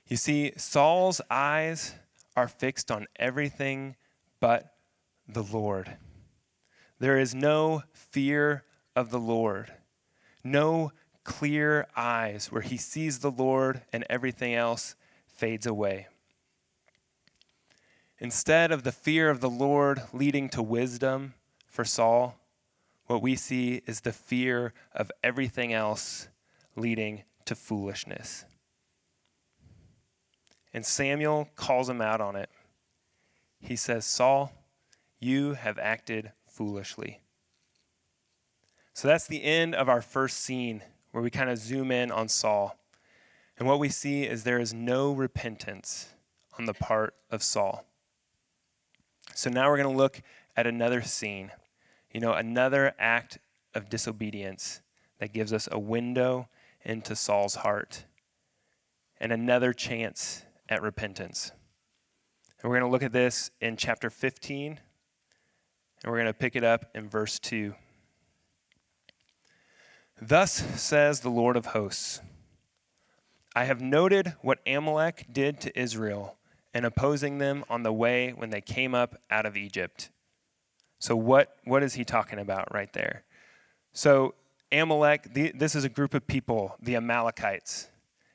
You 0.07 0.17
see, 0.17 0.53
Saul's 0.57 1.21
eyes 1.29 1.95
are 2.35 2.47
fixed 2.47 2.91
on 2.91 3.07
everything 3.15 3.95
but 4.39 4.73
the 5.27 5.43
Lord. 5.43 5.97
There 6.99 7.17
is 7.17 7.33
no 7.33 7.83
fear 7.93 8.63
of 8.95 9.11
the 9.11 9.19
Lord, 9.19 9.73
no 10.43 10.91
clear 11.23 11.87
eyes 11.95 12.51
where 12.51 12.61
he 12.61 12.77
sees 12.77 13.19
the 13.19 13.31
Lord 13.31 13.81
and 13.91 14.05
everything 14.09 14.53
else 14.53 14.95
fades 15.27 15.65
away. 15.65 16.07
Instead 18.19 18.71
of 18.71 18.83
the 18.83 18.91
fear 18.91 19.29
of 19.29 19.41
the 19.41 19.49
Lord 19.49 20.01
leading 20.13 20.47
to 20.49 20.61
wisdom 20.61 21.33
for 21.67 21.83
Saul, 21.83 22.37
what 23.07 23.21
we 23.21 23.35
see 23.35 23.81
is 23.85 24.01
the 24.01 24.13
fear 24.13 24.73
of 24.93 25.11
everything 25.23 25.73
else 25.73 26.29
leading 26.75 27.23
to 27.45 27.55
foolishness. 27.55 28.45
And 30.73 30.85
Samuel 30.85 31.49
calls 31.55 31.89
him 31.89 32.01
out 32.01 32.21
on 32.21 32.35
it. 32.35 32.49
He 33.59 33.75
says, 33.75 34.05
Saul, 34.05 34.51
you 35.19 35.53
have 35.53 35.77
acted 35.79 36.31
foolishly. 36.47 37.21
So 38.95 39.09
that's 39.09 39.27
the 39.27 39.43
end 39.43 39.75
of 39.75 39.89
our 39.89 40.01
first 40.01 40.37
scene 40.37 40.81
where 41.11 41.21
we 41.21 41.29
kind 41.29 41.49
of 41.49 41.57
zoom 41.57 41.91
in 41.91 42.13
on 42.13 42.29
Saul. 42.29 42.77
And 43.59 43.67
what 43.67 43.77
we 43.77 43.89
see 43.89 44.23
is 44.23 44.45
there 44.45 44.57
is 44.57 44.73
no 44.73 45.11
repentance 45.11 46.13
on 46.57 46.63
the 46.63 46.73
part 46.73 47.13
of 47.29 47.43
Saul. 47.43 47.83
So 49.33 49.49
now 49.49 49.69
we're 49.69 49.83
going 49.83 49.93
to 49.93 49.97
look 49.97 50.21
at 50.55 50.65
another 50.65 51.01
scene, 51.01 51.51
you 52.13 52.21
know, 52.21 52.31
another 52.31 52.93
act 52.97 53.37
of 53.73 53.89
disobedience 53.89 54.79
that 55.19 55.33
gives 55.33 55.51
us 55.51 55.67
a 55.73 55.77
window 55.77 56.47
into 56.85 57.17
Saul's 57.17 57.55
heart 57.55 58.05
and 59.19 59.33
another 59.33 59.73
chance 59.73 60.45
at 60.69 60.81
repentance. 60.81 61.51
And 62.61 62.69
we're 62.69 62.79
going 62.79 62.89
to 62.89 62.93
look 62.93 63.03
at 63.03 63.11
this 63.11 63.51
in 63.59 63.75
chapter 63.75 64.09
15, 64.09 64.79
and 66.01 66.11
we're 66.11 66.17
going 66.17 66.27
to 66.27 66.33
pick 66.33 66.55
it 66.55 66.63
up 66.63 66.85
in 66.95 67.09
verse 67.09 67.39
2. 67.39 67.75
Thus 70.21 70.51
says 70.81 71.19
the 71.19 71.29
Lord 71.29 71.57
of 71.57 71.67
hosts 71.67 72.21
I 73.55 73.65
have 73.65 73.81
noted 73.81 74.33
what 74.41 74.59
Amalek 74.67 75.27
did 75.31 75.61
to 75.61 75.79
Israel 75.79 76.37
in 76.73 76.83
opposing 76.83 77.37
them 77.37 77.63
on 77.69 77.83
the 77.83 77.93
way 77.93 78.31
when 78.31 78.49
they 78.49 78.61
came 78.61 78.93
up 78.93 79.21
out 79.31 79.45
of 79.45 79.55
Egypt. 79.55 80.09
So, 80.99 81.15
what, 81.15 81.55
what 81.63 81.83
is 81.83 81.93
he 81.93 82.03
talking 82.03 82.39
about 82.39 82.73
right 82.73 82.91
there? 82.91 83.23
So, 83.93 84.35
Amalek, 84.71 85.33
the, 85.33 85.53
this 85.55 85.73
is 85.73 85.85
a 85.85 85.89
group 85.89 86.13
of 86.13 86.27
people, 86.27 86.75
the 86.81 86.95
Amalekites. 86.95 87.89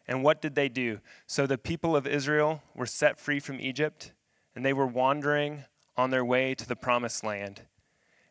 And 0.08 0.22
what 0.24 0.40
did 0.40 0.54
they 0.54 0.68
do? 0.68 1.00
So, 1.26 1.46
the 1.46 1.58
people 1.58 1.94
of 1.94 2.06
Israel 2.06 2.62
were 2.74 2.86
set 2.86 3.18
free 3.18 3.40
from 3.40 3.60
Egypt, 3.60 4.12
and 4.54 4.64
they 4.64 4.72
were 4.72 4.86
wandering 4.86 5.64
on 5.96 6.10
their 6.10 6.24
way 6.24 6.54
to 6.54 6.66
the 6.66 6.76
promised 6.76 7.24
land. 7.24 7.62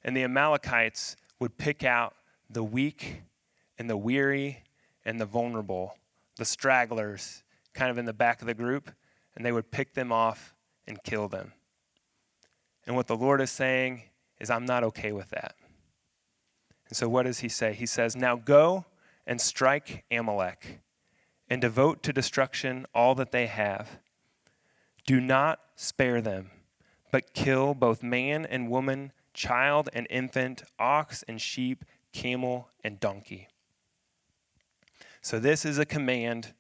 And 0.04 0.16
the 0.16 0.24
Amalekites 0.24 1.16
would 1.40 1.58
pick 1.58 1.84
out 1.84 2.16
the 2.50 2.64
weak 2.64 3.22
and 3.80 3.90
the 3.90 3.98
weary 3.98 4.64
and 5.06 5.20
the 5.20 5.26
vulnerable, 5.26 5.98
the 6.38 6.46
stragglers, 6.46 7.44
kind 7.74 7.90
of 7.90 7.98
in 7.98 8.06
the 8.06 8.14
back 8.14 8.42
of 8.42 8.48
the 8.48 8.54
group, 8.54 8.92
and 9.36 9.46
they 9.46 9.52
would 9.52 9.72
pick 9.72 9.94
them 9.94 10.12
off 10.12 10.54
and 10.86 11.02
kill 11.04 11.28
them. 11.28 11.54
And 12.86 12.96
what 12.96 13.08
the 13.08 13.16
Lord 13.16 13.42
is 13.42 13.52
saying 13.52 14.04
is, 14.40 14.50
I'm 14.50 14.66
not 14.66 14.84
okay 14.84 15.12
with 15.12 15.30
that. 15.30 15.56
And 16.90 16.98
so, 16.98 17.08
what 17.08 17.24
does 17.24 17.40
he 17.40 17.50
say? 17.50 17.74
He 17.74 17.86
says, 17.86 18.16
Now 18.16 18.36
go 18.36 18.86
and 19.26 19.40
strike 19.40 20.04
Amalek 20.12 20.82
and 21.50 21.62
devote 21.62 22.04
to 22.04 22.14
destruction 22.14 22.86
all 22.94 23.16
that 23.16 23.32
they 23.32 23.48
have. 23.48 24.00
Do 25.06 25.22
not 25.22 25.60
spare 25.76 26.22
them, 26.22 26.52
but 27.12 27.34
kill 27.34 27.74
both 27.74 28.04
man 28.04 28.46
and 28.46 28.70
woman, 28.70 29.12
child 29.34 29.90
and 29.94 30.08
infant, 30.10 30.64
ox 30.78 31.24
and 31.28 31.40
sheep, 31.40 31.86
camel 32.12 32.70
and 32.84 33.00
donkey. 33.00 33.48
So, 35.22 35.40
this 35.40 35.66
is 35.66 35.78
a 35.78 35.86
command 35.86 36.54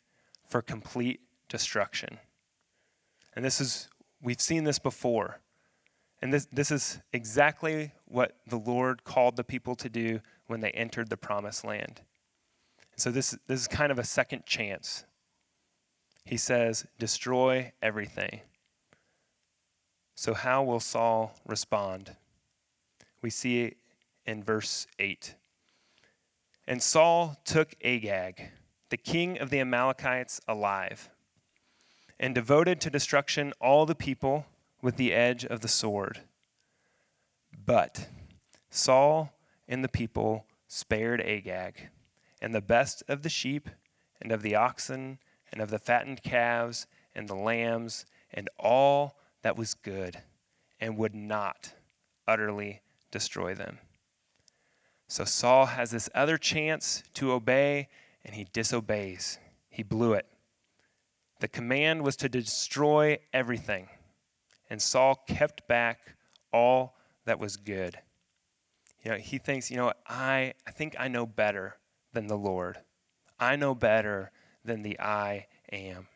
for 0.48 0.62
complete 0.62 1.22
destruction. 1.48 2.20
And 3.36 3.46
this 3.46 3.62
is, 3.62 3.90
we've 4.22 4.42
seen 4.42 4.64
this 4.64 4.80
before. 4.80 5.40
And 6.22 6.34
this, 6.34 6.48
this 6.52 6.72
is 6.72 7.00
exactly 7.14 7.94
what 8.06 8.36
the 8.48 8.58
Lord 8.58 9.04
called 9.04 9.38
the 9.38 9.44
people 9.44 9.76
to 9.76 9.90
do 9.90 10.20
when 10.48 10.60
they 10.60 10.72
entered 10.72 11.10
the 11.10 11.18
promised 11.18 11.64
land. 11.64 12.02
So 12.98 13.12
this, 13.12 13.38
this 13.48 13.62
is 13.62 13.68
kind 13.68 13.92
of 13.92 14.00
a 14.00 14.04
second 14.04 14.46
chance. 14.46 15.06
He 16.26 16.36
says, 16.36 16.86
destroy 16.98 17.72
everything. 17.82 18.42
So, 20.16 20.34
how 20.34 20.64
will 20.64 20.82
Saul 20.82 21.34
respond? 21.46 22.18
We 23.22 23.30
see 23.30 23.62
it 23.62 23.78
in 24.26 24.44
verse 24.44 24.86
8. 25.00 25.36
And 26.70 26.82
Saul 26.82 27.38
took 27.44 27.76
Agag, 27.84 28.52
the 28.90 28.96
king 28.96 29.38
of 29.40 29.50
the 29.50 29.60
Amalekites, 29.60 30.40
alive 30.48 31.10
and 32.20 32.36
devoted 32.36 32.82
to 32.82 32.90
destruction 32.90 33.54
all 33.62 33.86
the 33.86 33.96
people 33.96 34.46
with 34.82 34.98
the 34.98 35.14
edge 35.14 35.46
of 35.46 35.62
the 35.62 35.68
sword. 35.68 36.22
But 37.66 38.10
Saul 38.70 39.34
and 39.68 39.84
the 39.84 39.90
people 39.90 40.46
spared 40.68 41.22
Agag, 41.22 41.90
and 42.42 42.54
the 42.54 42.62
best 42.62 43.04
of 43.08 43.24
the 43.24 43.30
sheep, 43.30 43.70
and 44.22 44.32
of 44.32 44.42
the 44.42 44.56
oxen, 44.56 45.20
and 45.52 45.62
of 45.62 45.70
the 45.70 45.80
fattened 45.80 46.22
calves, 46.24 46.88
and 47.16 47.28
the 47.28 47.36
lambs, 47.36 48.06
and 48.34 48.50
all 48.60 49.18
that 49.42 49.58
was 49.58 49.74
good, 49.74 50.22
and 50.80 50.98
would 50.98 51.16
not 51.16 51.74
utterly 52.28 52.82
destroy 53.12 53.54
them. 53.56 53.80
So 55.10 55.26
Saul 55.26 55.66
has 55.66 55.90
this 55.90 56.08
other 56.14 56.38
chance 56.38 57.02
to 57.16 57.32
obey, 57.32 57.90
and 58.24 58.36
he 58.36 58.46
disobeys. 58.54 59.40
He 59.68 59.82
blew 59.82 60.14
it. 60.14 60.28
The 61.40 61.48
command 61.48 62.04
was 62.04 62.16
to 62.18 62.30
destroy 62.30 63.18
everything, 63.34 63.90
and 64.70 64.80
Saul 64.80 65.24
kept 65.28 65.68
back 65.68 66.16
all 66.54 66.96
that 67.26 67.40
was 67.40 67.58
good. 67.58 67.98
You 69.04 69.12
know, 69.12 69.18
he 69.18 69.40
thinks, 69.40 69.72
you 69.72 69.78
know, 69.78 69.94
I, 70.08 70.54
I 70.68 70.72
think 70.72 70.96
I 71.00 71.08
know 71.08 71.26
better 71.26 71.78
than 72.14 72.28
the 72.28 72.38
Lord. 72.38 72.78
I 73.40 73.56
know 73.56 73.74
better 73.74 74.32
than 74.64 74.84
the 74.84 75.00
I 75.00 75.48
am. 75.72 76.08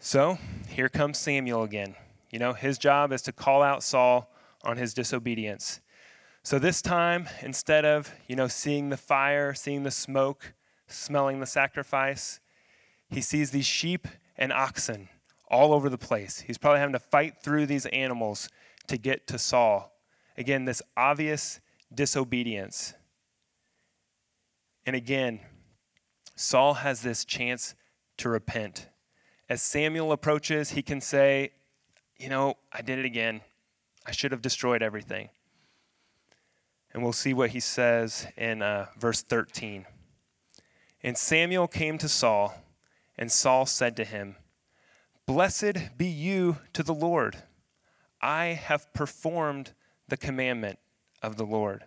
So 0.00 0.38
here 0.66 0.88
comes 0.88 1.18
Samuel 1.18 1.62
again. 1.62 1.94
You 2.30 2.40
know, 2.40 2.52
his 2.52 2.78
job 2.78 3.12
is 3.12 3.22
to 3.22 3.32
call 3.32 3.62
out 3.62 3.84
Saul 3.84 4.28
on 4.64 4.76
his 4.76 4.92
disobedience. 4.92 5.80
So 6.44 6.58
this 6.58 6.82
time, 6.82 7.26
instead 7.40 7.86
of, 7.86 8.12
you 8.28 8.36
know, 8.36 8.48
seeing 8.48 8.90
the 8.90 8.98
fire, 8.98 9.54
seeing 9.54 9.82
the 9.82 9.90
smoke, 9.90 10.52
smelling 10.86 11.40
the 11.40 11.46
sacrifice, 11.46 12.38
he 13.08 13.22
sees 13.22 13.50
these 13.50 13.64
sheep 13.64 14.06
and 14.36 14.52
oxen 14.52 15.08
all 15.48 15.72
over 15.72 15.88
the 15.88 15.96
place. 15.96 16.40
He's 16.40 16.58
probably 16.58 16.80
having 16.80 16.92
to 16.92 16.98
fight 16.98 17.42
through 17.42 17.64
these 17.64 17.86
animals 17.86 18.50
to 18.88 18.98
get 18.98 19.26
to 19.28 19.38
Saul. 19.38 19.96
Again, 20.36 20.66
this 20.66 20.82
obvious 20.98 21.60
disobedience. 21.94 22.92
And 24.84 24.94
again, 24.94 25.40
Saul 26.36 26.74
has 26.74 27.00
this 27.00 27.24
chance 27.24 27.74
to 28.18 28.28
repent. 28.28 28.88
As 29.48 29.62
Samuel 29.62 30.12
approaches, 30.12 30.70
he 30.70 30.82
can 30.82 31.00
say, 31.00 31.52
You 32.18 32.28
know, 32.28 32.58
I 32.70 32.82
did 32.82 32.98
it 32.98 33.06
again. 33.06 33.40
I 34.04 34.10
should 34.12 34.32
have 34.32 34.42
destroyed 34.42 34.82
everything. 34.82 35.30
And 36.94 37.02
we'll 37.02 37.12
see 37.12 37.34
what 37.34 37.50
he 37.50 37.60
says 37.60 38.26
in 38.36 38.62
uh, 38.62 38.86
verse 38.96 39.20
13. 39.20 39.84
And 41.02 41.18
Samuel 41.18 41.66
came 41.66 41.98
to 41.98 42.08
Saul 42.08 42.54
and 43.18 43.30
Saul 43.30 43.66
said 43.66 43.96
to 43.96 44.04
him, 44.04 44.36
Blessed 45.26 45.96
be 45.96 46.06
you 46.06 46.58
to 46.72 46.82
the 46.82 46.94
Lord. 46.94 47.36
I 48.22 48.46
have 48.46 48.92
performed 48.94 49.72
the 50.08 50.16
commandment 50.16 50.78
of 51.22 51.36
the 51.36 51.44
Lord. 51.44 51.84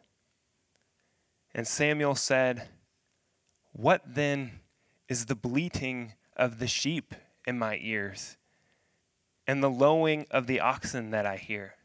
And 1.53 1.67
Samuel 1.67 2.15
said, 2.15 2.67
What 3.73 4.01
then 4.05 4.59
is 5.07 5.25
the 5.25 5.35
bleating 5.35 6.13
of 6.35 6.59
the 6.59 6.67
sheep 6.67 7.15
in 7.45 7.57
my 7.57 7.79
ears 7.81 8.37
and 9.47 9.63
the 9.63 9.69
lowing 9.69 10.25
of 10.29 10.47
the 10.47 10.59
oxen 10.59 11.11
that 11.11 11.25
I 11.25 11.37
hear? 11.37 11.76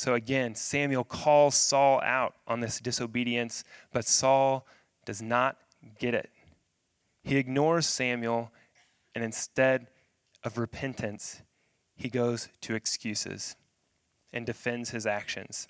So 0.00 0.14
again, 0.14 0.54
Samuel 0.54 1.04
calls 1.04 1.54
Saul 1.54 2.00
out 2.00 2.34
on 2.48 2.60
this 2.60 2.80
disobedience, 2.80 3.64
but 3.92 4.06
Saul 4.06 4.66
does 5.04 5.20
not 5.20 5.58
get 5.98 6.14
it. 6.14 6.30
He 7.22 7.36
ignores 7.36 7.86
Samuel, 7.86 8.50
and 9.14 9.22
instead 9.22 9.88
of 10.42 10.56
repentance, 10.56 11.42
he 11.96 12.08
goes 12.08 12.48
to 12.62 12.74
excuses 12.74 13.56
and 14.32 14.46
defends 14.46 14.88
his 14.88 15.04
actions. 15.04 15.68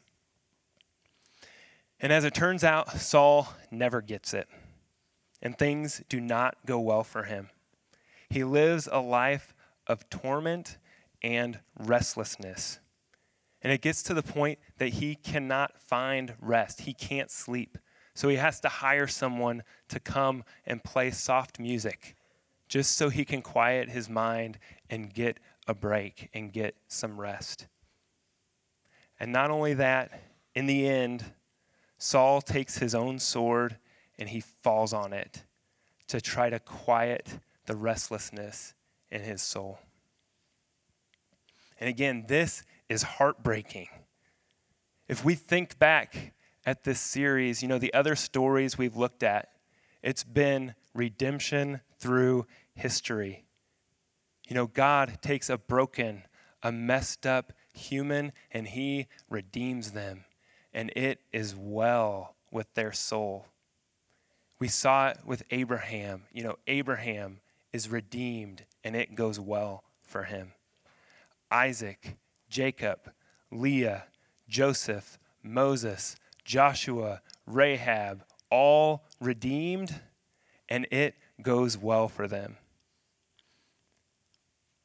And 1.98 2.12
as 2.12 2.22
it 2.22 2.32
turns 2.32 2.62
out, 2.62 3.00
Saul 3.00 3.52
never 3.72 4.00
gets 4.00 4.32
it, 4.32 4.46
and 5.42 5.58
things 5.58 6.04
do 6.08 6.20
not 6.20 6.56
go 6.66 6.78
well 6.78 7.02
for 7.02 7.24
him. 7.24 7.50
He 8.28 8.44
lives 8.44 8.88
a 8.92 9.00
life 9.00 9.56
of 9.88 10.08
torment 10.08 10.78
and 11.20 11.58
restlessness. 11.76 12.78
And 13.62 13.72
it 13.72 13.82
gets 13.82 14.02
to 14.04 14.14
the 14.14 14.22
point 14.22 14.58
that 14.78 14.88
he 14.88 15.14
cannot 15.14 15.80
find 15.80 16.34
rest. 16.40 16.82
He 16.82 16.94
can't 16.94 17.30
sleep. 17.30 17.76
So 18.14 18.28
he 18.28 18.36
has 18.36 18.60
to 18.60 18.68
hire 18.68 19.06
someone 19.06 19.62
to 19.88 20.00
come 20.00 20.44
and 20.66 20.82
play 20.82 21.10
soft 21.10 21.58
music 21.58 22.16
just 22.68 22.96
so 22.96 23.08
he 23.08 23.24
can 23.24 23.42
quiet 23.42 23.90
his 23.90 24.08
mind 24.08 24.58
and 24.88 25.12
get 25.12 25.38
a 25.66 25.74
break 25.74 26.30
and 26.32 26.52
get 26.52 26.76
some 26.86 27.20
rest. 27.20 27.66
And 29.18 29.32
not 29.32 29.50
only 29.50 29.74
that, 29.74 30.22
in 30.54 30.66
the 30.66 30.88
end, 30.88 31.24
Saul 31.98 32.40
takes 32.40 32.78
his 32.78 32.94
own 32.94 33.18
sword 33.18 33.76
and 34.18 34.28
he 34.28 34.40
falls 34.40 34.92
on 34.92 35.12
it 35.12 35.44
to 36.06 36.20
try 36.20 36.48
to 36.48 36.58
quiet 36.58 37.40
the 37.66 37.76
restlessness 37.76 38.74
in 39.10 39.22
his 39.22 39.42
soul. 39.42 39.80
And 41.78 41.88
again, 41.88 42.24
this 42.28 42.62
is 42.90 43.04
heartbreaking. 43.04 43.88
If 45.08 45.24
we 45.24 45.34
think 45.34 45.78
back 45.78 46.34
at 46.66 46.84
this 46.84 47.00
series, 47.00 47.62
you 47.62 47.68
know, 47.68 47.78
the 47.78 47.94
other 47.94 48.16
stories 48.16 48.76
we've 48.76 48.96
looked 48.96 49.22
at, 49.22 49.48
it's 50.02 50.24
been 50.24 50.74
redemption 50.92 51.80
through 51.98 52.46
history. 52.74 53.44
You 54.48 54.54
know, 54.54 54.66
God 54.66 55.18
takes 55.22 55.48
a 55.48 55.56
broken, 55.56 56.24
a 56.62 56.72
messed 56.72 57.26
up 57.26 57.52
human 57.72 58.32
and 58.50 58.66
he 58.66 59.06
redeems 59.28 59.92
them, 59.92 60.24
and 60.74 60.90
it 60.96 61.20
is 61.32 61.54
well 61.54 62.34
with 62.50 62.74
their 62.74 62.92
soul. 62.92 63.46
We 64.58 64.66
saw 64.66 65.10
it 65.10 65.18
with 65.24 65.44
Abraham. 65.50 66.24
You 66.32 66.42
know, 66.42 66.56
Abraham 66.66 67.40
is 67.72 67.88
redeemed 67.88 68.64
and 68.82 68.96
it 68.96 69.14
goes 69.14 69.38
well 69.38 69.84
for 70.02 70.24
him. 70.24 70.52
Isaac 71.52 72.16
Jacob, 72.50 73.12
Leah, 73.50 74.04
Joseph, 74.48 75.18
Moses, 75.42 76.16
Joshua, 76.44 77.22
Rahab, 77.46 78.24
all 78.50 79.04
redeemed, 79.20 80.00
and 80.68 80.86
it 80.90 81.14
goes 81.40 81.78
well 81.78 82.08
for 82.08 82.28
them. 82.28 82.56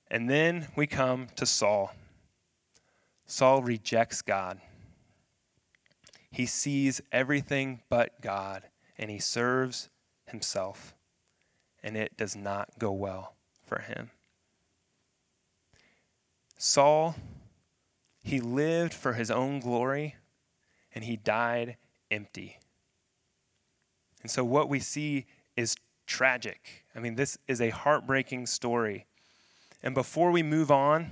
And 0.09 0.29
then 0.29 0.67
we 0.75 0.87
come 0.87 1.27
to 1.35 1.45
Saul. 1.45 1.93
Saul 3.25 3.63
rejects 3.63 4.21
God. 4.21 4.61
He 6.31 6.45
sees 6.45 7.01
everything 7.11 7.81
but 7.89 8.21
God, 8.21 8.63
and 8.97 9.09
he 9.09 9.19
serves 9.19 9.89
himself, 10.27 10.93
and 11.81 11.97
it 11.97 12.15
does 12.17 12.35
not 12.35 12.77
go 12.77 12.91
well 12.91 13.33
for 13.63 13.79
him. 13.79 14.11
Saul 16.57 17.15
he 18.25 18.39
lived 18.39 18.91
for 18.91 19.13
his 19.13 19.29
own 19.29 19.59
glory 19.59 20.15
and 20.95 21.03
he 21.03 21.15
died 21.15 21.77
empty. 22.09 22.57
And 24.23 24.31
so 24.31 24.43
what 24.43 24.67
we 24.67 24.79
see 24.79 25.27
is 25.55 25.75
tragic. 26.07 26.85
I 26.95 26.99
mean, 26.99 27.15
this 27.15 27.37
is 27.47 27.61
a 27.61 27.69
heartbreaking 27.69 28.47
story. 28.47 29.05
And 29.83 29.93
before 29.93 30.31
we 30.31 30.41
move 30.41 30.71
on, 30.71 31.11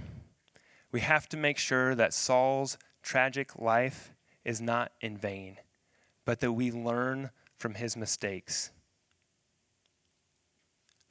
we 0.92 1.02
have 1.02 1.30
to 1.30 1.38
make 1.38 1.60
sure 1.60 1.94
that 1.94 2.16
Saul's 2.16 2.80
tragic 3.04 3.60
life 3.60 4.16
is 4.44 4.60
not 4.60 4.92
in 5.00 5.16
vain, 5.16 5.58
but 6.26 6.40
that 6.40 6.54
we 6.54 6.72
learn 6.72 7.30
from 7.56 7.76
his 7.76 7.96
mistakes. 7.96 8.72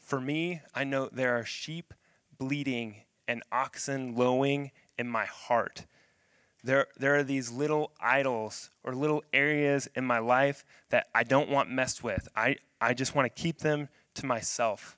For 0.00 0.20
me, 0.20 0.62
I 0.74 0.82
know 0.82 1.08
there 1.12 1.38
are 1.38 1.44
sheep 1.44 1.94
bleating 2.36 3.02
and 3.28 3.44
oxen 3.52 4.16
lowing 4.16 4.72
in 4.98 5.06
my 5.08 5.26
heart 5.26 5.86
there, 6.64 6.86
there 6.96 7.16
are 7.16 7.24
these 7.24 7.50
little 7.50 7.92
idols 8.00 8.70
or 8.84 8.94
little 8.94 9.24
areas 9.32 9.88
in 9.96 10.04
my 10.04 10.18
life 10.18 10.64
that 10.90 11.08
I 11.14 11.24
don't 11.24 11.50
want 11.50 11.70
messed 11.70 12.04
with. 12.04 12.28
I, 12.36 12.56
I 12.80 12.94
just 12.94 13.14
want 13.14 13.34
to 13.34 13.42
keep 13.42 13.58
them 13.58 13.88
to 14.14 14.26
myself. 14.26 14.96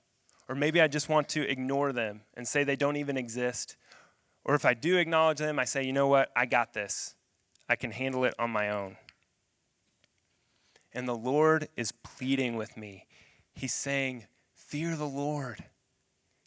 Or 0.48 0.54
maybe 0.54 0.80
I 0.80 0.88
just 0.88 1.08
want 1.08 1.28
to 1.30 1.48
ignore 1.48 1.92
them 1.92 2.22
and 2.34 2.46
say 2.46 2.64
they 2.64 2.76
don't 2.76 2.96
even 2.96 3.16
exist. 3.16 3.76
Or 4.44 4.54
if 4.54 4.66
I 4.66 4.74
do 4.74 4.98
acknowledge 4.98 5.38
them, 5.38 5.58
I 5.58 5.64
say, 5.64 5.84
you 5.84 5.92
know 5.92 6.06
what? 6.06 6.30
I 6.36 6.44
got 6.44 6.74
this. 6.74 7.14
I 7.68 7.76
can 7.76 7.92
handle 7.92 8.24
it 8.24 8.34
on 8.38 8.50
my 8.50 8.68
own. 8.68 8.96
And 10.92 11.08
the 11.08 11.16
Lord 11.16 11.68
is 11.76 11.92
pleading 11.92 12.56
with 12.56 12.76
me. 12.76 13.06
He's 13.54 13.74
saying, 13.74 14.26
Fear 14.54 14.96
the 14.96 15.06
Lord. 15.06 15.64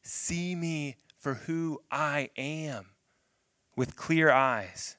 See 0.03 0.53
me 0.53 0.97
for 1.17 1.35
who 1.35 1.81
I 1.89 2.29
am 2.37 2.87
with 3.75 3.95
clear 3.95 4.31
eyes. 4.31 4.96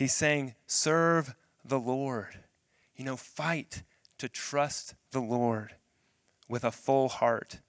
He's 0.00 0.14
saying, 0.14 0.54
serve 0.66 1.34
the 1.62 1.78
Lord. 1.78 2.38
You 2.96 3.04
know, 3.04 3.18
fight 3.18 3.82
to 4.16 4.30
trust 4.30 4.94
the 5.10 5.20
Lord 5.20 5.74
with 6.48 6.64
a 6.64 6.70
full 6.70 7.10
heart. 7.10 7.60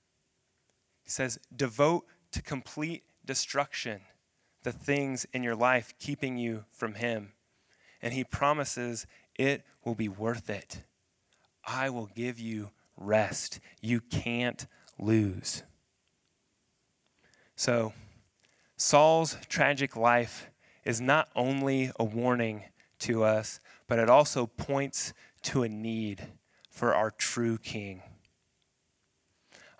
He 1.04 1.10
says, 1.10 1.40
devote 1.54 2.06
to 2.32 2.42
complete 2.42 3.04
destruction 3.26 4.00
the 4.64 4.72
things 4.72 5.28
in 5.34 5.44
your 5.44 5.58
life 5.58 5.94
keeping 6.00 6.38
you 6.38 6.64
from 6.72 6.94
Him. 6.94 7.34
And 8.02 8.14
He 8.14 8.24
promises 8.24 9.08
it 9.36 9.66
will 9.84 9.96
be 9.96 10.08
worth 10.08 10.50
it. 10.50 10.84
I 11.68 11.90
will 11.90 12.10
give 12.16 12.40
you 12.40 12.72
rest. 12.96 13.60
You 13.82 14.00
can't 14.00 14.68
lose. 14.98 15.64
So, 17.58 17.92
Saul's 18.78 19.36
tragic 19.50 19.98
life 19.98 20.50
is 20.84 21.00
not 21.02 21.30
only 21.36 21.92
a 22.00 22.04
warning 22.04 22.64
to 23.00 23.24
us, 23.24 23.60
but 23.88 24.00
it 24.00 24.10
also 24.10 24.46
points 24.46 25.14
to 25.44 25.64
a 25.64 25.70
need 25.70 26.28
for 26.70 26.94
our 26.94 27.12
true 27.12 27.58
king. 27.58 28.02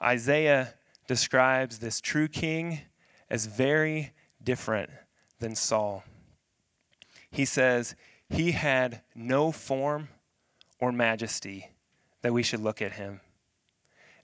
Isaiah 0.02 0.74
describes 1.08 1.80
this 1.80 2.02
true 2.02 2.28
king 2.28 2.82
as 3.30 3.46
very 3.46 4.12
different 4.44 4.90
than 5.40 5.56
Saul. 5.56 6.04
He 7.30 7.46
says, 7.46 7.96
He 8.30 8.52
had 8.52 9.02
no 9.16 9.52
form 9.52 10.10
or 10.80 10.92
majesty 10.92 11.72
that 12.22 12.34
we 12.34 12.44
should 12.44 12.60
look 12.60 12.82
at 12.82 12.94
him, 12.94 13.22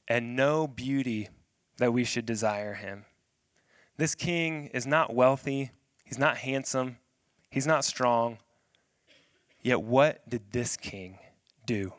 and 0.07 0.35
no 0.35 0.67
beauty 0.67 1.29
that 1.77 1.93
we 1.93 2.03
should 2.03 2.25
desire 2.25 2.73
him. 2.73 3.05
This 3.97 4.13
king 4.13 4.67
is 4.67 4.85
not 4.85 5.13
wealthy 5.13 5.71
He's 6.07 6.17
not 6.17 6.37
handsome. 6.37 6.97
He's 7.49 7.67
not 7.67 7.83
strong. 7.83 8.37
Yet, 9.61 9.81
what 9.81 10.27
did 10.29 10.53
this 10.53 10.77
king 10.77 11.19
do? 11.65 11.91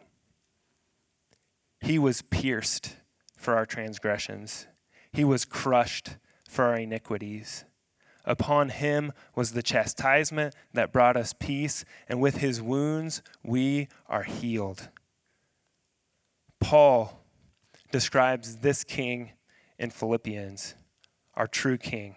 He 1.81 1.99
was 1.99 2.23
pierced 2.23 2.97
for 3.37 3.55
our 3.55 3.67
transgressions, 3.67 4.67
he 5.13 5.25
was 5.25 5.45
crushed 5.45 6.17
for 6.49 6.65
our 6.65 6.77
iniquities. 6.77 7.65
Upon 8.25 8.71
him 8.71 9.13
was 9.35 9.53
the 9.53 9.63
chastisement 9.63 10.55
that 10.75 10.93
brought 10.93 11.17
us 11.17 11.35
peace, 11.39 11.85
and 12.09 12.21
with 12.21 12.39
his 12.39 12.61
wounds 12.61 13.23
we 13.43 13.89
are 14.07 14.25
healed. 14.25 14.89
Paul 16.61 17.25
describes 17.93 18.57
this 18.57 18.85
king 18.85 19.33
in 19.79 19.91
Philippians, 19.91 20.75
our 21.35 21.47
true 21.47 21.79
king 21.79 22.17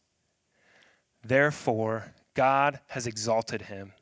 Therefore, 1.23 2.13
God 2.33 2.79
has 2.87 3.05
exalted 3.05 3.63
him 3.63 3.93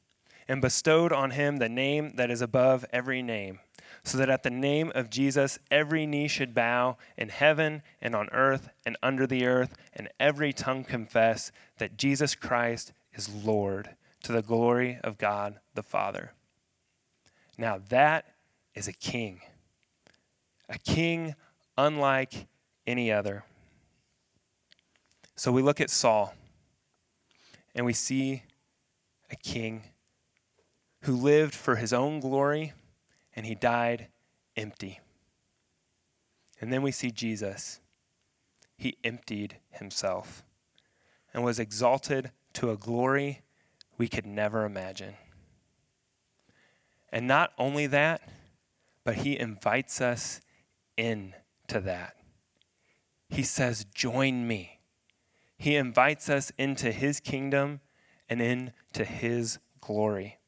and 0.47 0.61
bestowed 0.61 1.11
on 1.11 1.31
him 1.31 1.57
the 1.57 1.69
name 1.69 2.13
that 2.15 2.31
is 2.31 2.41
above 2.41 2.85
every 2.91 3.21
name, 3.21 3.59
so 4.03 4.17
that 4.17 4.29
at 4.29 4.43
the 4.43 4.49
name 4.49 4.91
of 4.95 5.09
Jesus 5.09 5.59
every 5.69 6.05
knee 6.05 6.27
should 6.27 6.55
bow 6.55 6.97
in 7.17 7.29
heaven 7.29 7.81
and 8.01 8.15
on 8.15 8.29
earth 8.31 8.69
and 8.85 8.97
under 9.03 9.27
the 9.27 9.45
earth, 9.45 9.75
and 9.93 10.09
every 10.19 10.53
tongue 10.53 10.83
confess 10.83 11.51
that 11.77 11.97
Jesus 11.97 12.35
Christ 12.35 12.93
is 13.13 13.33
Lord 13.33 13.89
to 14.23 14.31
the 14.31 14.41
glory 14.41 14.99
of 15.03 15.17
God 15.17 15.59
the 15.75 15.83
Father. 15.83 16.33
Now 17.57 17.81
that 17.89 18.25
is 18.73 18.87
a 18.87 18.93
king, 18.93 19.41
a 20.69 20.77
king 20.79 21.35
unlike 21.77 22.47
any 22.87 23.11
other. 23.11 23.43
So 25.35 25.51
we 25.51 25.61
look 25.61 25.79
at 25.79 25.89
Saul 25.89 26.33
and 27.73 27.85
we 27.85 27.93
see 27.93 28.43
a 29.31 29.35
king 29.35 29.83
who 31.01 31.15
lived 31.15 31.55
for 31.55 31.75
his 31.75 31.93
own 31.93 32.19
glory 32.19 32.73
and 33.35 33.45
he 33.45 33.55
died 33.55 34.07
empty. 34.55 34.99
And 36.59 36.73
then 36.73 36.81
we 36.81 36.91
see 36.91 37.11
Jesus. 37.11 37.79
He 38.75 38.97
emptied 39.03 39.57
himself 39.71 40.43
and 41.33 41.43
was 41.43 41.59
exalted 41.59 42.31
to 42.53 42.71
a 42.71 42.77
glory 42.77 43.41
we 43.97 44.07
could 44.07 44.25
never 44.25 44.65
imagine. 44.65 45.15
And 47.11 47.27
not 47.27 47.53
only 47.57 47.87
that, 47.87 48.21
but 49.03 49.15
he 49.15 49.37
invites 49.37 50.01
us 50.01 50.41
in 50.97 51.33
to 51.67 51.79
that. 51.81 52.15
He 53.29 53.43
says, 53.43 53.85
Join 53.93 54.47
me. 54.47 54.78
He 55.59 55.75
invites 55.75 56.29
us 56.29 56.53
into 56.57 56.89
his 56.89 57.19
kingdom 57.19 57.81
and 58.29 58.41
into 58.41 59.03
his 59.03 59.59
glory. 59.81 60.39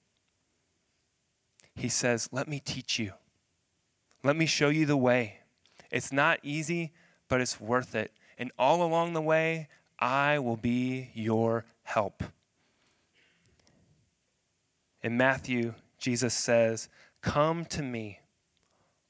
He 1.76 1.90
says, 1.90 2.30
Let 2.32 2.48
me 2.48 2.62
teach 2.64 2.98
you. 2.98 3.12
Let 4.24 4.38
me 4.38 4.46
show 4.46 4.70
you 4.70 4.86
the 4.86 4.96
way. 4.96 5.40
It's 5.92 6.14
not 6.14 6.40
easy, 6.44 6.94
but 7.28 7.42
it's 7.42 7.60
worth 7.60 7.94
it. 7.94 8.14
And 8.38 8.54
all 8.58 8.82
along 8.82 9.12
the 9.12 9.22
way, 9.22 9.68
I 10.00 10.40
will 10.40 10.56
be 10.56 11.10
your 11.14 11.66
help. 11.84 12.24
In 15.04 15.18
Matthew, 15.18 15.74
Jesus 15.98 16.34
says, 16.34 16.88
Come 17.22 17.66
to 17.66 17.84
me, 17.84 18.20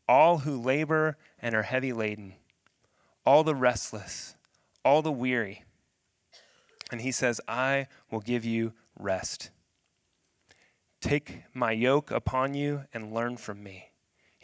all 0.10 0.40
who 0.40 0.60
labor 0.60 1.18
and 1.40 1.54
are 1.54 1.62
heavy 1.62 1.94
laden, 1.94 2.34
all 3.24 3.44
the 3.44 3.56
restless, 3.56 4.36
all 4.84 5.04
the 5.04 5.12
weary. 5.12 5.64
And 6.92 7.02
he 7.02 7.12
says, 7.12 7.42
I 7.48 7.88
will 8.12 8.20
give 8.20 8.46
you 8.46 8.74
rest. 9.00 9.50
Take 11.00 11.44
my 11.54 11.72
yoke 11.72 12.12
upon 12.12 12.54
you 12.54 12.84
and 12.94 13.14
learn 13.14 13.38
from 13.38 13.64
me. 13.64 13.92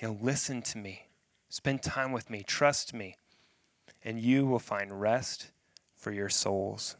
You 0.02 0.08
know, 0.08 0.18
listen 0.22 0.62
to 0.64 0.78
me. 0.78 1.08
Spend 1.50 1.84
time 1.84 2.12
with 2.12 2.30
me. 2.30 2.42
Trust 2.42 2.94
me. 2.94 3.18
And 4.04 4.20
you 4.20 4.46
will 4.46 4.60
find 4.60 5.00
rest 5.00 5.52
for 5.96 6.12
your 6.12 6.30
souls. 6.30 6.96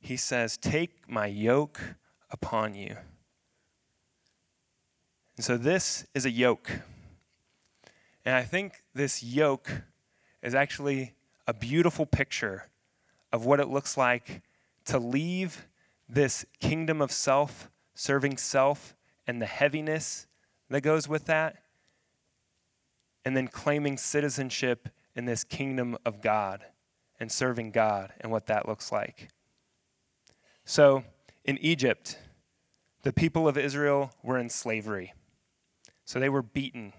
he 0.00 0.16
says, 0.16 0.56
Take 0.56 1.08
my 1.08 1.26
yoke 1.26 1.80
upon 2.30 2.74
you. 2.74 2.96
And 5.36 5.44
so 5.44 5.56
this 5.56 6.06
is 6.14 6.24
a 6.24 6.30
yoke. 6.30 6.70
And 8.24 8.34
I 8.34 8.42
think 8.42 8.82
this 8.94 9.22
yoke 9.22 9.70
is 10.42 10.54
actually 10.54 11.14
a 11.50 11.52
beautiful 11.52 12.06
picture 12.06 12.68
of 13.32 13.44
what 13.44 13.58
it 13.58 13.66
looks 13.66 13.96
like 13.96 14.40
to 14.84 15.00
leave 15.00 15.66
this 16.08 16.46
kingdom 16.60 17.02
of 17.02 17.10
self, 17.10 17.68
serving 17.92 18.36
self, 18.36 18.94
and 19.26 19.42
the 19.42 19.46
heaviness 19.46 20.28
that 20.68 20.82
goes 20.82 21.08
with 21.08 21.24
that, 21.24 21.64
and 23.24 23.36
then 23.36 23.48
claiming 23.48 23.96
citizenship 23.96 24.90
in 25.16 25.24
this 25.24 25.42
kingdom 25.42 25.98
of 26.06 26.22
God 26.22 26.64
and 27.18 27.32
serving 27.32 27.72
God 27.72 28.12
and 28.20 28.30
what 28.30 28.46
that 28.46 28.68
looks 28.68 28.92
like. 28.92 29.30
So, 30.64 31.02
in 31.44 31.58
Egypt, 31.58 32.16
the 33.02 33.12
people 33.12 33.48
of 33.48 33.58
Israel 33.58 34.12
were 34.22 34.38
in 34.38 34.50
slavery. 34.50 35.14
So 36.04 36.20
they 36.20 36.28
were 36.28 36.42
beaten 36.42 36.92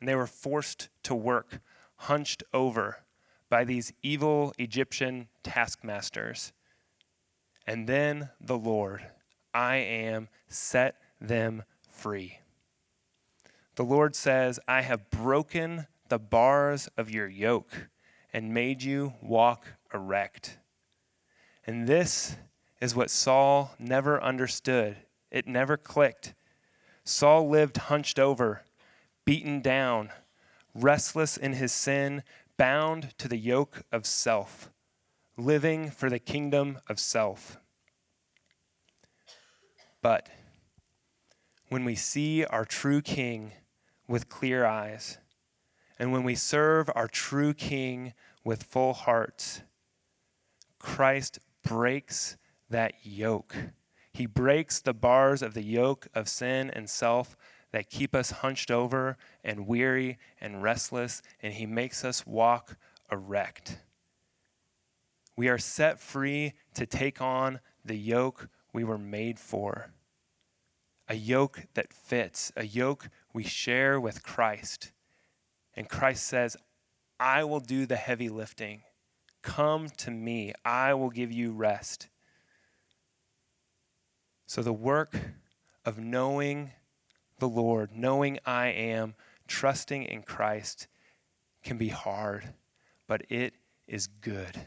and 0.00 0.08
they 0.08 0.16
were 0.16 0.26
forced 0.26 0.88
to 1.04 1.14
work, 1.14 1.60
hunched 1.94 2.42
over 2.52 3.03
by 3.54 3.62
these 3.62 3.92
evil 4.02 4.52
Egyptian 4.58 5.28
taskmasters. 5.44 6.52
And 7.68 7.86
then 7.86 8.30
the 8.40 8.58
Lord, 8.58 9.06
I 9.54 9.76
am, 9.76 10.28
set 10.48 10.96
them 11.20 11.62
free. 11.88 12.40
The 13.76 13.84
Lord 13.84 14.16
says, 14.16 14.58
I 14.66 14.82
have 14.82 15.08
broken 15.08 15.86
the 16.08 16.18
bars 16.18 16.88
of 16.96 17.12
your 17.12 17.28
yoke 17.28 17.90
and 18.32 18.52
made 18.52 18.82
you 18.82 19.12
walk 19.22 19.68
erect. 19.94 20.58
And 21.64 21.86
this 21.86 22.34
is 22.80 22.96
what 22.96 23.08
Saul 23.08 23.76
never 23.78 24.20
understood. 24.20 24.96
It 25.30 25.46
never 25.46 25.76
clicked. 25.76 26.34
Saul 27.04 27.48
lived 27.48 27.76
hunched 27.76 28.18
over, 28.18 28.64
beaten 29.24 29.60
down, 29.60 30.10
restless 30.74 31.36
in 31.36 31.52
his 31.52 31.70
sin, 31.70 32.24
bound 32.56 33.16
to 33.18 33.28
the 33.28 33.36
yoke 33.36 33.82
of 33.90 34.06
self, 34.06 34.70
living 35.36 35.90
for 35.90 36.08
the 36.08 36.18
kingdom 36.18 36.78
of 36.88 36.98
self. 36.98 37.58
But 40.02 40.28
when 41.68 41.84
we 41.84 41.94
see 41.94 42.44
our 42.44 42.64
true 42.64 43.00
king 43.00 43.52
with 44.06 44.28
clear 44.28 44.64
eyes, 44.64 45.18
and 45.98 46.12
when 46.12 46.24
we 46.24 46.34
serve 46.34 46.90
our 46.94 47.08
true 47.08 47.54
king 47.54 48.12
with 48.44 48.62
full 48.62 48.92
hearts, 48.92 49.62
Christ 50.78 51.38
breaks 51.62 52.36
that 52.68 52.94
yoke. 53.02 53.56
He 54.12 54.26
breaks 54.26 54.80
the 54.80 54.94
bars 54.94 55.42
of 55.42 55.54
the 55.54 55.62
yoke 55.62 56.08
of 56.14 56.28
sin 56.28 56.70
and 56.70 56.88
self 56.88 57.36
that 57.74 57.90
keep 57.90 58.14
us 58.14 58.30
hunched 58.30 58.70
over 58.70 59.16
and 59.42 59.66
weary 59.66 60.16
and 60.40 60.62
restless, 60.62 61.22
and 61.42 61.54
He 61.54 61.66
makes 61.66 62.04
us 62.04 62.24
walk 62.24 62.76
erect. 63.10 63.80
We 65.36 65.48
are 65.48 65.58
set 65.58 65.98
free 65.98 66.52
to 66.74 66.86
take 66.86 67.20
on 67.20 67.58
the 67.84 67.96
yoke 67.96 68.48
we 68.72 68.84
were 68.84 68.96
made 68.96 69.40
for. 69.40 69.90
A 71.08 71.16
yoke 71.16 71.66
that 71.74 71.92
fits, 71.92 72.52
a 72.56 72.64
yoke 72.64 73.08
we 73.32 73.42
share 73.42 73.98
with 73.98 74.22
Christ. 74.22 74.92
And 75.74 75.88
Christ 75.88 76.28
says, 76.28 76.56
I 77.18 77.42
will 77.42 77.58
do 77.58 77.86
the 77.86 77.96
heavy 77.96 78.28
lifting. 78.28 78.82
Come 79.42 79.88
to 79.96 80.12
me, 80.12 80.52
I 80.64 80.94
will 80.94 81.10
give 81.10 81.32
you 81.32 81.50
rest. 81.50 82.06
So, 84.46 84.62
the 84.62 84.72
work 84.72 85.18
of 85.84 85.98
knowing 85.98 86.70
the 87.38 87.48
Lord, 87.48 87.90
knowing 87.94 88.38
I 88.46 88.68
am, 88.68 89.14
trusting 89.46 90.04
in 90.04 90.22
Christ 90.22 90.88
can 91.62 91.76
be 91.78 91.88
hard, 91.88 92.54
but 93.06 93.22
it 93.28 93.54
is 93.86 94.06
good 94.06 94.66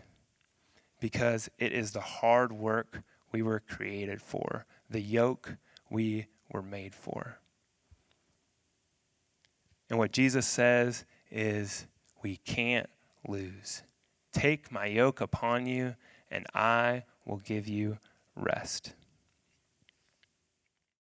because 1.00 1.50
it 1.60 1.72
is 1.72 1.92
the 1.92 2.02
hard 2.02 2.52
work 2.52 3.02
we 3.32 3.42
were 3.42 3.60
created 3.60 4.22
for, 4.22 4.66
the 4.90 5.02
yoke 5.02 5.58
we 5.90 6.28
were 6.52 6.62
made 6.62 6.96
for. 6.96 7.40
And 9.90 10.00
what 10.00 10.12
Jesus 10.12 10.46
says 10.46 11.06
is, 11.32 11.88
we 12.24 12.38
can't 12.38 12.90
lose. 13.28 13.84
Take 14.34 14.72
my 14.72 14.86
yoke 14.86 15.22
upon 15.22 15.66
you, 15.66 15.96
and 16.30 16.46
I 16.54 17.04
will 17.26 17.38
give 17.38 17.68
you 17.68 17.98
rest. 18.36 18.94